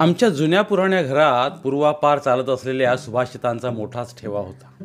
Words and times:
आमच्या 0.00 0.28
जुन्या 0.28 0.62
पुराण्या 0.62 1.02
घरात 1.02 1.50
पूर्वापार 1.50 2.18
चालत 2.18 2.48
असलेल्या 2.48 2.96
सुभाषितांचा 2.96 3.70
मोठाच 3.70 4.20
ठेवा 4.20 4.40
होता. 4.40 4.84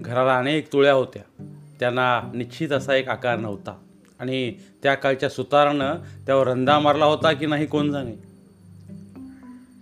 घराला 0.00 0.38
अनेक 0.38 0.72
तुळ्या 0.72 0.92
होत्या. 0.92 1.44
त्यांना 1.80 2.30
निश्चित 2.34 2.70
असा 2.70 2.94
एक 2.94 3.08
आकार 3.08 3.36
नव्हता. 3.36 3.76
आणि 4.18 4.54
त्या 4.82 4.94
काळच्या 4.94 5.28
सुतारानं 5.28 5.94
त्यावर 6.26 6.46
रंदा 6.46 6.78
मारला 6.78 7.04
होता 7.04 7.32
की 7.32 7.46
नाही 7.46 7.66
कोण 7.66 7.92
जाणे? 7.92 8.12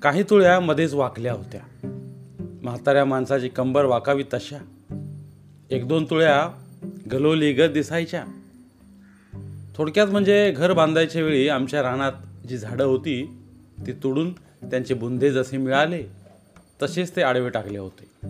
काही 0.02 0.23
तुळ्या 0.23 0.61
मध्येच 0.61 0.95
वाकल्या 0.95 1.32
होत्या. 1.32 1.61
म्हाताऱ्या 2.62 3.04
माणसाची 3.04 3.48
कंबर 3.48 3.84
वाकावी 3.84 4.25
तशा. 4.34 4.59
एक 5.70 5.88
दोन 5.88 6.04
तुळ्या 6.04 6.48
गलोली 7.12 7.52
गत 7.52 7.70
दिसायच्या. 7.70 8.25
थोडक्यात 9.77 10.06
म्हणजे 10.06 10.50
घर 10.50 10.72
बांधायच्या 10.72 11.22
वेळी 11.22 11.48
आमच्या 11.48 11.83
रानात 11.83 12.12
जी 12.48 12.59
झाडं 12.59 12.84
होती 12.84 13.41
ती 13.87 13.92
तोडून 13.92 14.33
त्यांचे 14.33 14.95
बुंदे 14.95 15.30
जसे 15.30 15.56
मिळाले 15.56 16.05
तसेच 16.83 17.16
ते 17.16 17.23
आडवे 17.23 17.48
टाकले 17.48 17.78
होते. 17.78 18.28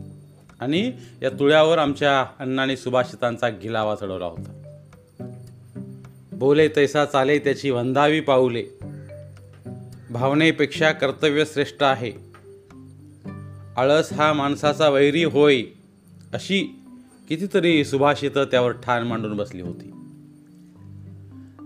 आणि 0.61 0.93
या 1.23 1.31
तुळ्यावर 1.31 1.79
आमच्या 1.79 2.27
अण्णाने 2.39 2.77
सुभाषितांचा 2.77 3.49
गिलावा 3.49 3.95
चढवला 3.95 4.27
होता. 4.27 4.61
बोले 6.33 6.69
तैसा 6.69 7.05
चाले 7.05 7.39
त्याची 7.39 7.71
वंदावी 7.71 8.21
पाऊले. 8.21 8.65
भावनेपेक्षा 10.11 10.93
कर्तव्य 10.93 11.45
श्रेष्ठ 11.45 11.83
आहे. 11.83 12.13
आळस 13.77 14.13
हा 14.13 14.33
माणसाचा 14.33 14.89
वैरी 14.89 15.25
होय 15.25 15.63
अशी 16.33 16.83
कितीतरी 17.29 17.85
सुभाषितं 17.85 18.45
त्यावर 18.45 18.73
ठाण 18.73 19.07
मांडून 19.07 19.37
बसली 19.37 19.63
होती. 19.63 19.91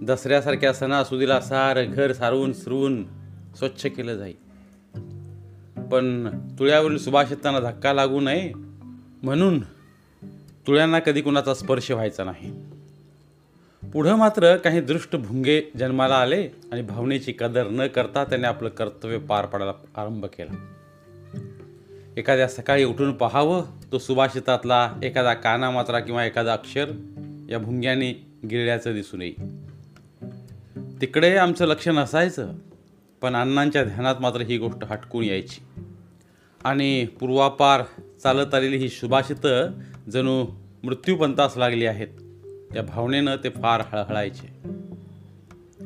दसऱ्यासारख्या 0.06 0.72
सणासुदीला 0.72 1.40
सार 1.40 1.84
घर 1.84 2.12
सारून 2.12 2.52
सुरून 2.52 3.17
स्वच्छ 3.56 3.86
केलं 3.86 4.14
जाईल 4.14 4.48
पण 5.92 6.28
तुळ्यावरील 6.58 6.98
सुभाषितांना 6.98 7.60
धक्का 7.60 7.92
लागू 7.92 8.20
नये 8.20 8.52
म्हणून 9.22 9.60
तुळ्यांना 10.66 10.98
कधी 10.98 11.20
कुणाचा 11.20 11.54
स्पर्श 11.54 11.90
व्हायचा 11.90 12.24
नाही. 12.24 12.52
पुढं 13.90 14.16
मात्र 14.16 14.56
काही 14.56 14.80
दृष्ट 14.80 15.16
भुंगे 15.16 15.62
जन्माला 15.78 16.14
आले 16.14 16.48
आणि 16.72 16.82
भावनेची 16.82 17.34
कदर 17.38 17.68
न 17.68 17.86
करता 17.86 18.24
त्याने 18.24 18.46
आपलं 18.46 18.68
कर्तव्य 18.68 19.18
पार 19.18 19.46
पाडायला 19.46 19.72
आरंभ 19.96 20.24
केला. 20.24 20.54
एखाद्या 22.16 22.48
सकाळी 22.48 22.84
उठून 22.84 23.12
पाहावं 23.12 23.64
तो 23.92 23.98
सुभाषितातला 23.98 24.92
एखादा 25.02 25.34
काना 25.34 25.70
मात्रा 25.70 26.00
किंवा 26.00 26.24
एखादा 26.24 26.52
अक्षर 26.52 26.90
या 27.50 27.58
भुंग्याने 27.58 28.12
गिळल्याचं 28.50 28.94
दिसून 28.94 29.22
येईल 29.22 29.68
तिकडे 31.00 31.36
आमचं 31.36 31.66
लक्ष 31.66 31.88
नसायचं. 31.88 32.52
पण 33.22 33.36
अण्णांच्या 33.36 33.84
ध्यानात 33.84 34.14
मात्र 34.20 34.40
ही 34.40 34.58
गोष्ट 34.58 34.84
हटकून 34.84 35.24
यायची. 35.24 35.80
आणि 36.64 37.06
पूर्वापार 37.06 37.82
चालत 38.22 38.54
आलेली 38.54 38.76
ही 38.76 38.88
सुभाषितं 38.88 39.70
जणू 40.10 40.46
मृत्यूपंतास 40.82 41.54
लागली 41.56 41.86
आहेत. 41.86 42.08
या 42.76 42.82
भावनेनं 42.82 43.36
ते 43.44 43.48
फार 43.48 43.80
हळहळायचे. 43.80 44.68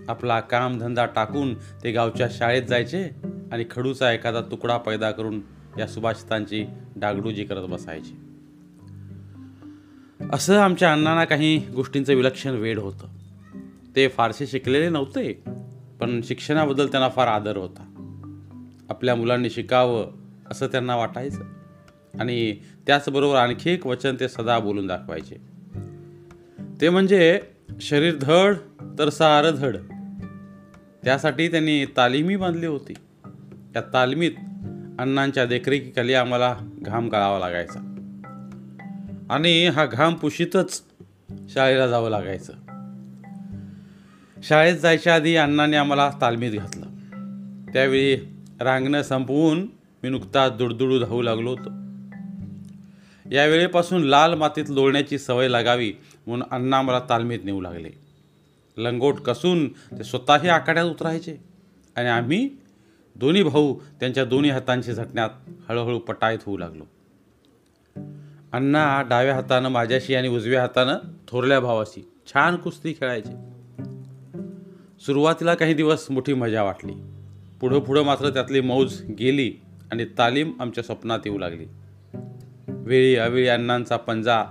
आपला 0.09 0.41
कामधंदा 0.41 1.07
टाकून 1.07 1.55
ते 1.55 1.93
गावच्या 1.93 2.29
शाळेत 2.31 2.63
जायचे 2.63 3.05
आणि 3.53 3.65
खडूचा 3.71 4.13
एखादा 4.13 4.41
तुकडा 4.41 4.77
पैदा 4.77 5.11
करून 5.11 5.41
या 5.79 5.87
सुभाषितांची 5.87 6.65
डागडुजी 6.97 7.45
करत 7.45 7.67
बसायची. 7.67 8.15
असं 10.33 10.59
आमच्या 10.59 10.93
अण्णांना 10.93 11.25
काही 11.25 11.59
गोष्टींचं 11.59 12.15
विलक्षण 12.15 12.51
वेड 12.51 12.79
होतं. 12.79 13.07
ते 13.97 14.09
फारसे 14.09 14.47
शिकलेले 14.47 14.89
नव्हते. 14.89 15.43
पण 16.03 16.20
शिक्षणाबद्दल 16.22 16.86
त्यांना 16.86 17.08
फार 17.08 17.27
आदर 17.27 17.56
होता. 17.56 17.89
आपल्या 18.89 19.14
मुलांनी 19.14 19.50
शिकावं 19.50 20.12
असं 20.51 20.67
त्यांना 20.67 20.96
वाटायचं. 20.96 21.42
आणि 22.20 22.57
त्याचबरोबर 22.86 23.36
आणखी 23.36 23.70
एक 23.70 23.86
वचन 23.86 24.17
ते 24.20 24.29
सदा 24.29 24.58
बोलून 24.58 24.86
दाखवायचे. 24.86 25.36
ते 26.80 26.89
म्हणजे 26.89 27.41
शरीर 27.80 28.14
धड 28.20 28.55
तर 28.98 29.08
सार 29.08 29.51
धड. 29.51 29.77
त्यासाठी 31.05 31.48
त्यांनी 31.48 31.85
तालीमी 31.85 32.36
बांधली 32.36 32.67
होती. 32.67 32.95
त्या 33.73 33.83
तालमीत 33.92 34.33
अण्णांच्या 34.98 35.46
देखरेखीखाली 35.46 36.14
आम्हाला 36.14 36.57
घाम 36.79 37.08
गाळावा 37.08 37.39
लागायचा. 37.39 37.80
आणि 39.30 39.67
हा 39.67 39.86
घाम 39.86 40.14
पुशीतच 40.14 40.83
शाळेला 41.48 41.86
जावं 41.86 42.11
लागायचं. 42.11 42.52
शाळेत 44.42 44.77
जायच्या 44.77 45.14
आधी 45.14 45.36
अण्णाने 45.36 45.77
आम्हाला 45.77 46.11
तालमीत 46.20 46.53
घातलं. 46.53 46.86
त्यावेळी 47.73 48.17
रांगणं 48.61 49.03
संपवून 49.03 49.63
मी 50.03 50.08
नुकताच 50.08 50.53
दुडदुडू 50.53 50.98
धावू 50.98 51.23
लागलो 51.23 51.51
होतो. 51.51 51.70
यावेळेपासून 53.30 54.03
लाल 54.03 54.35
मातीत 54.35 54.64
लोळण्याची 54.69 55.19
सवय 55.19 55.48
लागावी 55.48 55.92
म्हणून 56.27 56.48
अण्णा 56.51 56.83
मला 56.83 57.01
तालमीत 57.08 57.39
नेऊ 57.45 57.61
लागले. 57.61 57.91
लंगोट 58.77 59.14
कसून 59.14 59.69
ते 59.69 60.05
स्वतःही 60.05 60.48
आखाड्यात 60.48 60.86
उतरायचे 60.86 61.36
आणि 61.97 62.09
आम्ही 62.09 62.51
दोन्ही 63.17 63.42
भाऊ 63.42 63.79
त्यांच्या 64.01 64.24
दोन्ही 64.24 64.51
हातांशी 64.51 64.92
झटण्यात 64.92 65.30
हळूहळू 65.69 65.98
पटायत 65.98 66.39
होऊ 66.47 66.57
लागलो. 66.57 66.85
अण्णा 68.53 69.03
डाव्या 69.03 69.35
हातानं 69.35 69.69
माझ्याशी 69.69 70.14
आणि 70.14 70.29
उजव्या 70.29 70.61
हातानं 70.61 70.97
थोरल्या 71.29 71.61
भावाशी 71.61 72.13
छान 72.27 72.57
कुस्ती 72.57 72.92
खेळायचे. 72.92 73.52
सुरुवातीला 75.07 75.55
काही 75.55 75.74
दिवस 75.74 76.11
मोठी 76.11 76.35
मजा 76.35 76.63
वाटली. 76.63 76.92
पुढं 77.61 77.80
पुढं 77.80 78.02
मात्र 78.02 78.30
त्यातली 78.30 78.61
मौज 78.61 79.02
गेली 79.18 79.55
आणि 79.92 80.05
तालीम 80.18 80.52
आमच्या 80.61 80.85
स्वप्नात 80.85 81.18
येऊ 81.27 81.39
लागली. 81.39 81.64
वेळी 82.68 83.17
अवेळी 83.17 83.48
अण्णांचा 83.48 83.96
पंजा 83.96 84.45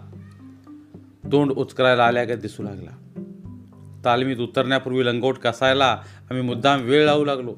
तोंड 1.31 1.51
उचकरायला 1.51 2.23
का 2.23 2.35
दिसू 2.35 2.63
लागला. 2.63 2.89
तालमीत 4.05 4.37
उतरण्यापूर्वी 4.37 5.05
लंगोट 5.05 5.37
कसायला 5.37 5.91
आम्ही 6.29 6.41
मुद्दाम 6.41 6.81
वेळ 6.81 7.05
लावू 7.05 7.25
लागलो. 7.25 7.53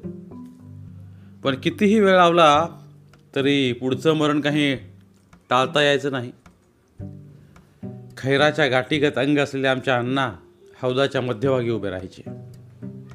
पण 1.44 1.54
कितीही 1.62 2.00
वेळ 2.00 2.14
लावला 2.14 2.68
तरी 3.34 3.72
पुढचं 3.72 4.12
मरण 4.12 4.40
काही 4.40 4.76
टाळता 5.50 5.82
यायचं 5.82 6.12
नाही. 6.12 6.32
खैराच्या 8.18 8.66
गाठीगत 8.66 9.18
अंग 9.18 9.38
असलेल्या 9.38 9.70
आमच्या 9.70 9.96
अण्णा 9.96 10.32
हौदाच्या 10.82 11.20
मध्यभागी 11.20 11.70
उभे 11.70 11.90
राहायचे. 11.90 12.43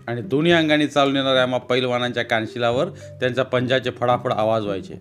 आणि 0.09 0.22
दोन्ही 0.22 0.52
अंगाने 0.52 0.88
चालून 0.88 1.16
येणाऱ्या 1.16 1.46
मग 1.46 1.58
पैलवानांच्या 1.58 2.24
कानशिलावर 2.24 2.90
त्यांच्या 2.90 3.44
पंजाचे 3.44 3.90
फडाफड 3.90 4.34
आवाज 4.34 4.66
व्हायचे. 4.66 4.94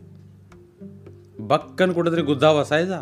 बक्कन 1.39 1.93
कुठेतरी 1.93 2.23
गुद्धा 2.23 2.53
बसायचा. 2.53 3.01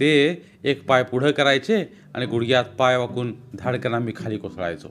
ते 0.00 0.42
एक 0.64 0.86
पाय 0.86 1.02
पुढं 1.02 1.30
करायचे 1.30 1.92
आणि 2.14 2.26
गुडघ्यात 2.26 2.64
पाय 2.64 2.96
वाकून 2.96 3.34
धाडकन 3.58 3.94
आम्ही 3.94 4.12
खाली 4.16 4.36
कोसळायचो. 4.36 4.88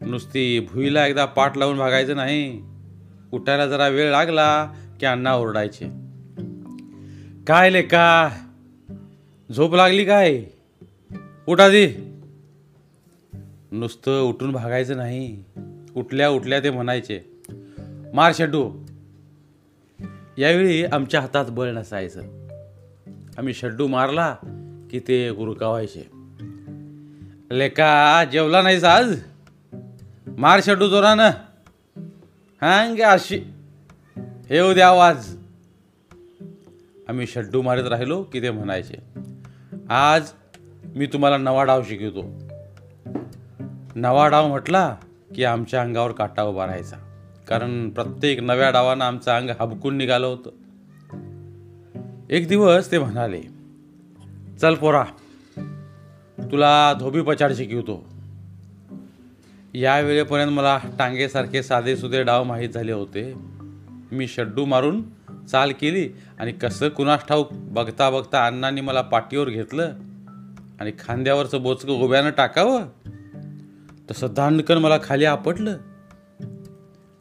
नुसती 0.00 0.68
भुईला 0.72 1.06
एकदा 1.06 1.24
पाठ 1.24 1.58
लावून 1.58 1.78
भागायचं 1.78 2.16
नाही. 2.16 2.62
उठायला 3.32 3.66
जरा 3.66 3.88
वेळ 3.88 4.10
लागला 4.10 4.72
की 5.00 5.06
अण्णा 5.06 5.34
ओरडायचे. 5.34 5.86
काय 7.46 7.70
ले 7.70 7.82
का 7.82 8.30
झोप 9.56 9.74
लागली 9.74 10.04
काय? 10.04 10.42
उठा 11.48 11.68
दे 11.68 12.11
नुसतं 13.72 14.22
उठून 14.22 14.52
भागायचं 14.52 14.96
नाही. 14.96 15.44
उठल्या 15.94 16.30
उठल्या 16.30 16.60
ते 16.60 16.70
म्हणायचे 16.70 17.20
मार 18.14 18.32
शेड्डू 18.34 18.72
यावेळी 20.38 20.84
आमच्या 20.84 21.20
हातात 21.20 21.44
बळ 21.48 21.70
नसायचं. 21.70 22.20
आम्ही 23.38 23.54
शड्डू 23.54 23.86
मारला 23.86 24.36
की 24.90 25.00
ते 25.08 25.30
गुरकावायचे. 25.30 26.08
लेका 27.52 28.24
जेवला 28.32 28.62
नाहीस 28.62 28.84
आज? 28.84 29.22
मार 30.26 30.60
शड्डू 30.62 30.88
जोरानं. 30.88 31.30
हांग 32.62 33.00
अशी 33.00 33.40
हे 34.50 34.60
उद्या 34.60 34.88
आवाज. 34.88 35.36
आम्ही 37.08 37.26
शड्डू 37.26 37.62
मारत 37.62 37.88
राहिलो 37.88 38.22
की 38.22 38.42
ते 38.42 38.50
म्हणायचे 38.50 38.96
आज 39.88 40.30
मी 40.96 41.06
तुम्हाला 41.06 41.38
नवा 41.38 41.64
डाव 41.64 41.82
शिकवतो. 41.82 42.51
नवा 43.94 44.28
डाव 44.28 44.48
म्हटला 44.48 44.96
की 45.34 45.44
आमच्या 45.44 45.82
अंगावर 45.82 46.12
काटा 46.12 46.42
उभा 46.42 46.66
राहायचा. 46.66 46.96
कारण 47.48 47.90
प्रत्येक 47.90 48.40
नव्या 48.40 48.70
डावानं 48.70 49.04
आमचं 49.04 49.32
अंग 49.32 49.50
हबकून 49.60 49.96
निघालं 49.96 50.26
होतं. 50.26 50.50
एक 52.30 52.48
दिवस 52.48 52.92
ते 52.92 52.98
म्हणाले 52.98 53.42
चल 54.60 54.74
पोरा 54.74 55.04
तुला 56.52 56.92
धोबी 56.92 57.20
पचाड 57.20 57.52
शिकवतो. 57.52 58.08
या 59.74 60.00
वेळेपर्यंत 60.00 60.50
मला 60.50 60.78
टांगेसारखे 60.98 61.62
साधे 61.62 61.96
सुधे 61.96 62.22
डाव 62.22 62.44
माहीत 62.44 62.68
झाले 62.68 62.92
होते. 62.92 63.34
मी 64.12 64.28
शड्डू 64.28 64.64
मारून 64.64 65.02
चाल 65.50 65.72
केली 65.80 66.08
आणि 66.38 66.52
कसं 66.52 66.88
कुणास 66.88 67.26
ठाऊक 67.28 67.48
बघता 67.52 68.10
बघता 68.10 68.46
अण्णांनी 68.46 68.80
मला 68.80 69.02
पाठीवर 69.02 69.48
घेतलं 69.48 69.92
आणि 70.80 70.92
खांद्यावरचं 70.98 71.62
बोचकं 71.62 71.92
उभ्यानं 71.92 72.30
टाकावं 72.30 72.82
तसं 74.10 74.26
दांडकन 74.30 74.78
मला 74.78 74.98
खाली 75.02 75.24
आपटलं. 75.24 75.76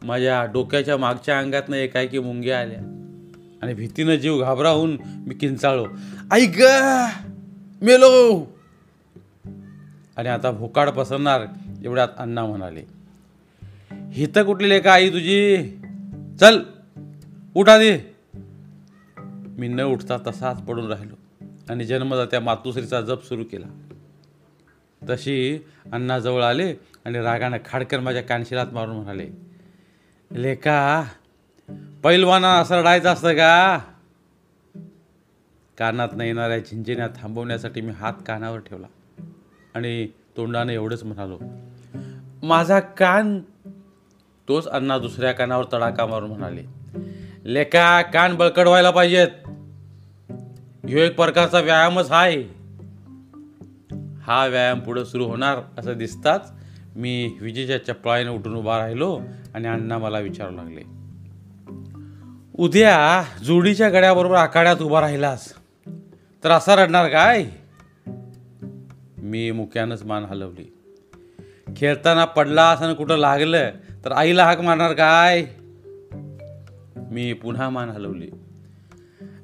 माझ्या 0.03 0.45
डोक्याच्या 0.45 0.97
मागच्या 0.97 1.39
अंगातनं 1.39 1.75
एकाएकी 1.75 2.19
मुंग्या 2.19 2.59
आल्या. 2.59 2.79
आणि 3.61 3.73
भीतीनं 3.73 4.15
जीव 4.15 4.39
घाबराहून 4.39 4.97
मी 5.05 5.35
किंचाळलो. 5.35 5.87
ऐक 6.31 6.61
मेलो. 7.81 8.45
आणि 10.17 10.29
आता 10.29 10.51
भोकाड 10.51 10.89
पसरणार 10.89 11.41
एवढ्यात 11.85 12.07
अण्णा 12.17 12.45
म्हणाले. 12.45 12.83
हे 14.11 14.25
तर 14.35 14.43
कुठली 14.43 14.79
का 14.79 14.93
आई 14.93 15.09
तुझी? 15.09 15.57
चल 16.39 16.59
उठा 17.55 17.77
दे 17.77 18.15
मी 19.57 19.67
न 19.67 19.81
उठता 19.81 20.17
तसाच 20.27 20.61
पडून 20.61 20.87
राहिलो 20.87 21.15
आणि 21.69 21.85
जन्मदात्या 21.85 22.39
मातुश्रीचा 22.39 23.01
जप 23.01 23.23
सुरू 23.23 23.43
केला. 23.43 23.67
तशी 25.09 25.65
अण्णाजवळ 25.93 26.43
आले 26.43 26.73
आणि 27.05 27.19
रागानं 27.19 27.57
खाडकर 27.65 27.99
माझ्या 27.99 28.21
कानशिलात 28.21 28.67
मारून 28.71 28.95
म्हणाले 28.95 29.27
लेका 30.31 31.03
पैलवाना 32.03 32.53
असं 32.55 32.75
रडायचं 32.75 33.09
असतं 33.09 33.33
का? 33.33 33.79
कानात 35.77 36.09
न 36.13 36.21
येणाऱ्या 36.21 36.59
झिंजिन्या 36.59 37.07
थांबवण्यासाठी 37.07 37.81
मी 37.81 37.91
हात 37.91 38.13
कानावर 38.27 38.59
ठेवला 38.59 38.87
आणि 39.75 40.07
तोंडाने 40.37 40.73
एवढंच 40.73 41.03
म्हणालो 41.03 41.39
माझा 42.43 42.79
कान 42.79 43.39
तोच 44.47 44.67
अण्णा 44.67 44.97
दुसऱ्या 44.97 45.31
कानावर 45.31 45.65
तडाखा 45.73 46.05
मारून 46.05 46.29
म्हणाले 46.29 46.63
लेका 47.53 48.01
कान 48.01 48.35
बळकट 48.35 48.67
व्हायला 48.67 48.91
पाहिजेत. 48.91 49.27
ह्यो 50.87 50.99
एक 50.99 51.15
प्रकारचा 51.15 51.59
व्यायामच 51.59 52.07
आहे 52.11 52.60
हा 54.31 54.47
व्यायाम 54.47 54.79
पुढं 54.79 55.03
सुरू 55.03 55.25
होणार 55.25 55.57
असं 55.77 55.97
दिसताच 55.97 56.51
मी 56.95 57.37
विजेच्या 57.41 57.85
चपळाईने 57.85 58.29
उठून 58.29 58.55
उभा 58.55 58.77
राहिलो 58.77 59.21
आणि 59.53 59.67
अण्णा 59.67 59.97
मला 59.97 60.19
विचारू 60.19 60.51
लागले 60.51 60.81
उद्या 62.55 63.23
जोडीच्या 63.43 63.89
गड्याबरोबर 63.89 64.35
आखाड्यात 64.35 64.81
उभा 64.81 65.01
राहिलास 65.01 65.53
तर 66.43 66.51
असा 66.51 66.75
रडणार 66.75 67.07
काय? 67.07 67.45
मी 69.17 69.51
मुक्यानंच 69.51 70.03
मान 70.03 70.25
हलवली 70.25 70.65
खेळताना 71.77 72.25
पडला 72.25 72.69
असं 72.69 72.93
कुठं 72.93 73.17
लागलं 73.17 73.69
तर 74.05 74.11
आईला 74.11 74.45
हाक 74.45 74.61
मारणार 74.61 74.93
काय? 74.93 75.45
मी 77.11 77.33
पुन्हा 77.33 77.69
मान 77.69 77.89
हलवली 77.89 78.29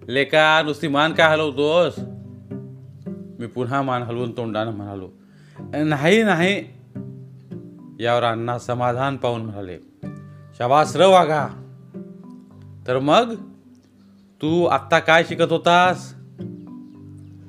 लेका 0.07 0.61
नुसती 0.65 0.87
मान 0.87 1.13
काय 1.13 1.31
हलवतोस? 1.31 1.99
मी 3.39 3.47
पुन्हा 3.47 3.81
मान 3.81 4.01
हलवून 4.01 4.37
तोंडानं 4.37 4.71
म्हणालो 4.71 5.09
नाही 5.85 6.23
नाही. 6.23 6.63
यावर 8.03 8.23
अण्णा 8.23 8.59
समाधान 8.59 9.17
पाहून 9.17 9.41
म्हणाले 9.41 9.79
शबास 10.59 10.95
र 10.95 11.05
वाघा. 11.05 11.47
तर 12.87 12.99
मग 12.99 13.35
तू 14.41 14.65
आत्ता 14.65 14.99
काय 14.99 15.23
शिकत 15.23 15.51
होतास? 15.51 16.13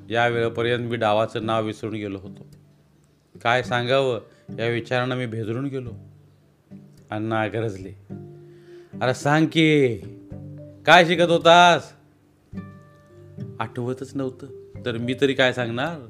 या 0.09 0.27
वेळेपर्यंत 0.27 0.89
मी 0.89 0.95
डावाचं 0.95 1.45
नाव 1.45 1.65
विसरून 1.65 1.93
गेलो 1.93 2.19
होतो. 2.19 2.45
काय 3.43 3.63
सांगावं 3.63 4.19
या 4.59 4.67
विचारानं 4.67 5.15
मी 5.15 5.25
भेदरून 5.25 5.65
गेलो. 5.65 5.91
अण्णा 7.11 7.47
गरजले 7.47 7.93
अरे 9.01 9.13
सांग 9.13 9.45
की 9.45 9.97
काय 10.85 11.05
शिकत 11.05 11.29
होतास? 11.29 11.93
आठवतच 13.59 14.15
नव्हतं. 14.15 14.58
तर 14.85 14.97
मी 14.97 15.13
तरी 15.21 15.33
काय 15.33 15.53
सांगणार? 15.53 16.07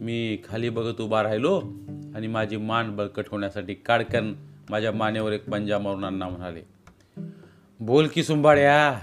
मी 0.00 0.38
खाली 0.48 0.68
बघत 0.68 1.00
उभा 1.00 1.22
राहिलो 1.22 1.60
आणि 2.14 2.26
माझी 2.26 2.56
मान 2.56 2.96
बळकट 2.96 3.24
होण्यासाठी 3.30 3.74
काडकन 3.74 4.32
माझ्या 4.70 4.92
मानेवर 4.92 5.32
एक 5.32 5.48
पंजा 5.50 5.78
मारून 5.78 6.04
अण्णा 6.04 6.28
म्हणाले 6.28 6.62
बोल 7.80 8.08
की 8.14 8.24
सुंबाड्या 8.24 8.98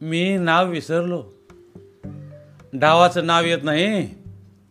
मी 0.00 0.36
नाव 0.38 0.70
विसरलो. 0.70 1.24
डावाचं 2.72 3.26
नाव 3.26 3.44
येत 3.44 3.58
नाही 3.62 4.14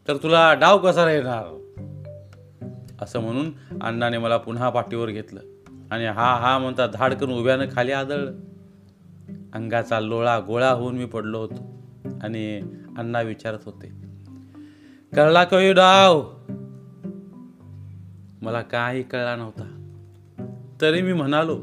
तर 0.08 0.18
तुला 0.18 0.54
डाव 0.54 0.78
कसा 0.78 1.06
राहणार 1.06 1.58
असं 3.02 3.20
म्हणून 3.20 3.52
अण्णाने 3.82 4.18
मला 4.18 4.38
पुन्हा 4.38 4.70
पाठीवर 4.70 5.10
घेतलं 5.10 5.40
आणि 5.92 6.06
हा 6.06 6.36
हा 6.36 6.58
म्हणता 6.58 6.88
धाडकन 6.88 7.30
उभ्यानं 7.30 7.66
खाली 7.76 7.92
आदळलं. 7.92 8.32
अंगाचा 9.54 10.00
लोळा 10.00 10.40
गोळा 10.40 10.70
होऊन 10.70 10.96
मी 10.96 11.06
पडलो 11.06 11.40
होतो 11.40 11.84
आणि 12.24 12.62
अण्णा 12.98 13.22
विचारत 13.22 13.60
होते 13.66 13.88
कळला 15.16 15.44
कळू 15.44 15.68
हो 15.68 15.74
डाव? 15.74 16.32
मला 18.42 18.62
काही 18.62 19.04
कळला 19.04 19.36
नव्हता. 19.36 19.78
तरी 20.82 21.02
मी 21.02 21.14
म्हणालो 21.14 21.56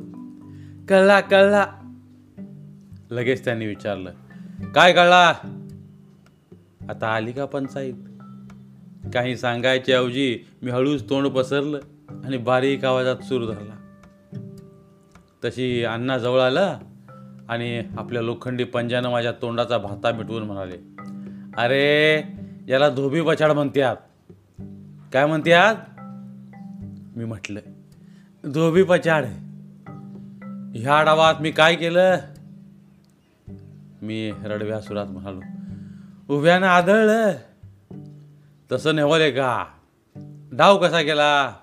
कळला 0.88 1.20
कळला. 1.20 1.67
लगेच 3.11 3.44
त्यांनी 3.44 3.67
विचारलं 3.67 4.11
काय 4.75 4.93
कळला? 4.93 5.35
आता 6.88 7.08
आली 7.08 7.32
का 7.32 7.44
पंचायत? 7.44 7.94
काही 9.14 9.37
सांगायच्या 9.37 9.96
ऐवजी 9.96 10.38
मी 10.62 10.70
हळूच 10.70 11.11
तोंड 11.11 11.26
पसरलं 11.26 11.81
आणि 12.25 12.37
बारीक 12.37 12.85
आवाजात 12.85 13.17
सूर 13.17 13.55
धरला. 13.55 13.75
तशी 15.44 15.85
अण्णा 15.85 16.19
जवळ 16.19 16.40
आला? 16.40 16.79
आणि 17.49 17.83
आपल्या 17.99 18.23
लोखंडी 18.23 18.65
पंजानं 18.65 19.11
माझ्या 19.11 19.33
तोंडाचा 19.33 19.79
भाता 19.79 20.12
मिटवून 20.12 20.43
म्हणाले 20.43 20.77
अरे 21.56 22.23
याला 22.69 22.89
धोबी 22.89 23.23
पछाड 23.23 23.50
म्हणतात 23.50 23.97
काय 25.12 25.27
म्हणतात 25.27 25.77
मी 27.17 27.25
म्हटलं 27.25 27.61
धोबी 28.45 28.83
पछाड 28.83 29.25
ह्या 30.75 31.03
डावात 31.03 31.35
मी 31.41 31.50
काय 31.50 31.75
केलं? 31.75 32.17
मी 34.03 34.33
रडव्या 34.45 34.81
सुरात 34.81 35.06
म्हणालो 35.06 35.41
उभ्यानं 36.35 36.67
आदळलं. 36.67 37.33
तसं 38.73 38.97
नेवले 38.97 39.31
का? 39.31 39.65
डाव 40.53 40.79
कसा 40.79 41.03
केला? 41.03 41.55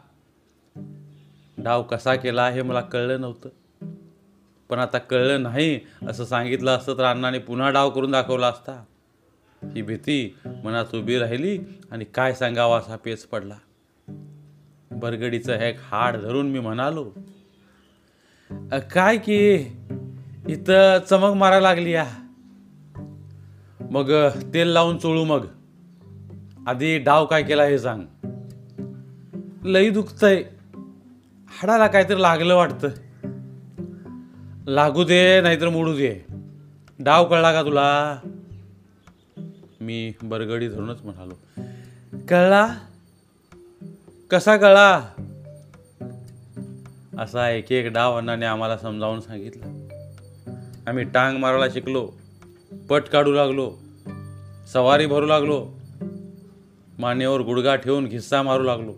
डाव 1.57 1.83
कसा 1.83 2.15
केला 2.15 2.49
हे 2.49 2.61
मला 2.61 2.81
कळलं 2.81 3.21
नव्हतं. 3.21 3.49
पण 4.69 4.79
आता 4.79 4.97
कळलं 4.97 5.43
नाही 5.43 5.79
असं 6.07 6.25
सांगितलं 6.25 6.71
असतं 6.71 6.97
तर 6.97 7.03
अण्णाने 7.03 7.37
पुन्हा 7.37 7.69
डाव 7.69 7.89
करून 7.89 8.11
दाखवला 8.11 8.47
असता. 8.47 8.83
ही 9.75 9.81
भीती 9.81 10.37
मनात 10.63 10.95
उभी 10.95 11.17
राहिली 11.17 11.59
आणि 11.91 12.05
काय 12.05 12.33
सांगावा 12.33 12.77
असा 12.77 12.95
पेच 12.95 13.25
पडला. 13.25 13.55
बरगडीचं 14.91 15.53
हे 15.53 15.71
हाड 15.71 16.17
धरून 16.17 16.49
मी 16.49 16.59
म्हणालो 16.59 17.11
काय 18.93 19.17
की 19.17 19.53
इथं 20.49 20.99
चमक 21.09 21.33
मारा 21.33 21.59
लागली 21.59 21.91
या 21.91 22.05
मग 23.79 24.11
तेल 24.53 24.67
लावून 24.67 24.97
चोळू 24.97 25.23
मग. 25.23 25.45
आधी 26.67 26.99
डाव 26.99 27.25
काय 27.25 27.43
केला 27.43 27.63
हे 27.63 27.79
सांग. 27.79 28.03
लई 29.63 29.89
दुखतंय. 29.89 30.43
हाडाला 31.47 31.87
काहीतरी 31.87 32.21
लागलं 32.21 32.55
वाटतं. 32.55 32.87
लागू 34.67 35.03
दे 35.03 35.41
नाहीतर 35.41 35.69
मोडू 35.69 35.93
दे. 35.93 36.25
डाव 36.99 37.25
कळला 37.25 37.53
का 37.53 37.63
तुला? 37.63 38.19
मी 39.81 40.13
बरगडी 40.23 40.67
धरूनच 40.67 41.01
म्हणालो. 41.01 41.33
कळला? 42.29 42.75
कसा 44.31 44.57
कळला? 44.57 45.01
असा 47.19 47.49
एक 47.49 47.71
एक 47.71 47.93
डाव 47.93 48.17
अण्णाने 48.17 48.45
आम्हाला 48.45 48.77
समजावून 48.77 49.21
सांगितलं. 49.21 49.65
आम्ही 50.87 51.03
टांग 51.03 51.37
मारायला 51.37 51.69
शिकलो 51.69 52.11
पट 52.89 53.01
काढू 53.01 53.31
लागलो 53.31 53.73
सवारी 54.73 55.05
भरू 55.05 55.25
लागलो 55.25 55.67
मानेवर 56.99 57.41
गुडगा 57.41 57.75
ठेवून 57.75 58.05
घिस्सा 58.05 58.41
मारू 58.41 58.63
लागलो 58.63 58.93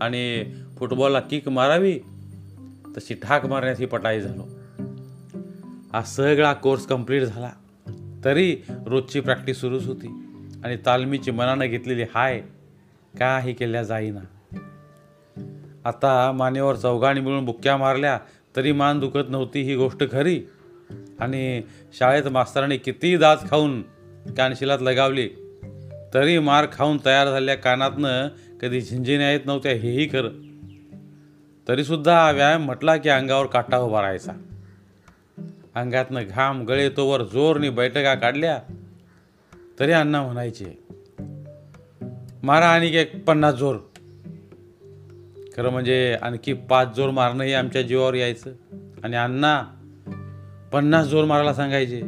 आणि 0.00 0.44
फुटबॉलला 0.78 1.20
किक 1.20 1.48
मारावी 1.48 1.98
तशी 2.96 3.14
ठाक 3.14 3.46
मारण्यात 3.46 3.76
ही 3.78 3.86
पटाई 3.86 4.20
झालो. 4.20 4.59
हा 5.92 6.02
सगळा 6.02 6.52
कोर्स 6.52 6.86
कंप्लीट 6.86 7.22
झाला. 7.22 7.50
तरी 8.24 8.56
रोजची 8.86 9.20
प्रॅक्टिस 9.20 9.60
सुरूच 9.60 9.86
होती. 9.86 10.06
आणि 10.64 10.76
तालमीची 10.86 11.30
मनानं 11.30 11.66
घेतलेली 11.66 12.02
हाय 12.02 12.40
काही 13.18 13.52
केल्या 13.52 13.82
जाईना. 13.82 14.20
आता 15.84 16.32
मानेवर 16.32 16.76
चौघाणी 16.76 17.20
मिळून 17.20 17.44
बुक्क्या 17.44 17.76
मारल्या 17.76 18.18
तरी 18.56 18.72
मान 18.72 19.00
दुखत 19.00 19.28
नव्हती 19.28 19.62
ही 19.62 19.76
गोष्ट 19.76 20.12
खरी. 20.12 20.42
आणि 21.20 21.62
शाळेत 21.98 22.24
मास्तरांनी 22.24 22.76
किती 22.76 23.16
दात 23.16 23.36
खाऊन 23.50 23.82
कानशिलात 24.36 24.78
लगावली 24.80 25.28
तरी 26.14 26.38
मार 26.38 26.66
खाऊन 26.72 26.98
तयार 27.04 27.28
झालेल्या 27.28 27.54
कानातनं 27.54 28.28
कधी 28.60 28.80
झिंझिन्या 28.80 29.32
येत 29.32 29.40
नव्हत्या 29.44 29.72
हेही 29.72 30.06
खरं. 30.06 30.30
तरीसुद्धा 31.68 32.24
हा 32.24 32.30
व्यायाम 32.30 32.64
म्हटला 32.64 32.96
की 32.96 33.08
अंगावर 33.08 33.46
काटा 33.46 33.78
उभा 33.78 34.02
राहायचा. 34.02 34.32
अंगातनं 35.74 36.22
घाम 36.30 36.64
गळे 36.64 36.88
तोवर 36.88 37.22
जोरनी 37.22 37.70
बैठका 37.70 38.14
काढल्या 38.14 38.62
तरी 39.80 39.92
अण्णा 39.92 40.22
म्हणायचे 40.22 40.84
मारा 42.42 42.68
आणि 42.68 42.96
एक 42.96 43.24
पन्नास 43.24 43.54
जोर. 43.54 43.76
खरं 45.56 45.70
म्हणजे 45.70 46.16
आणखी 46.22 46.52
पाच 46.52 46.96
जोर 46.96 47.10
मारणंही 47.10 47.52
आमच्या 47.52 47.82
जीवावर 47.82 48.14
यायचं. 48.14 48.52
आणि 49.04 49.16
अण्णा 49.16 49.62
पन्नास 50.72 51.06
जोर 51.06 51.24
मारायला 51.24 51.54
सांगायचे 51.54 52.02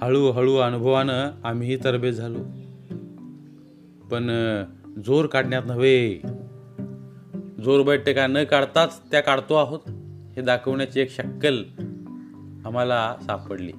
हळूहळू 0.00 0.56
अनुभवानं 0.56 1.30
आम्हीही 1.44 1.76
तरबेज 1.84 2.14
झालो. 2.14 2.38
पण 4.10 4.30
जोर 5.06 5.26
काढण्यात 5.26 5.62
नव्हे. 5.66 6.20
जोर 7.64 7.82
बैठका 7.82 8.26
न 8.26 8.44
काढताच 8.44 9.00
त्या 9.10 9.20
काढतो 9.20 9.54
आहोत. 9.54 9.80
हे 10.36 10.40
दाखवण्याची 10.40 11.00
एक 11.00 11.10
शक्कल 11.10 11.62
आम्हाला 12.64 13.16
सापडली. 13.22 13.72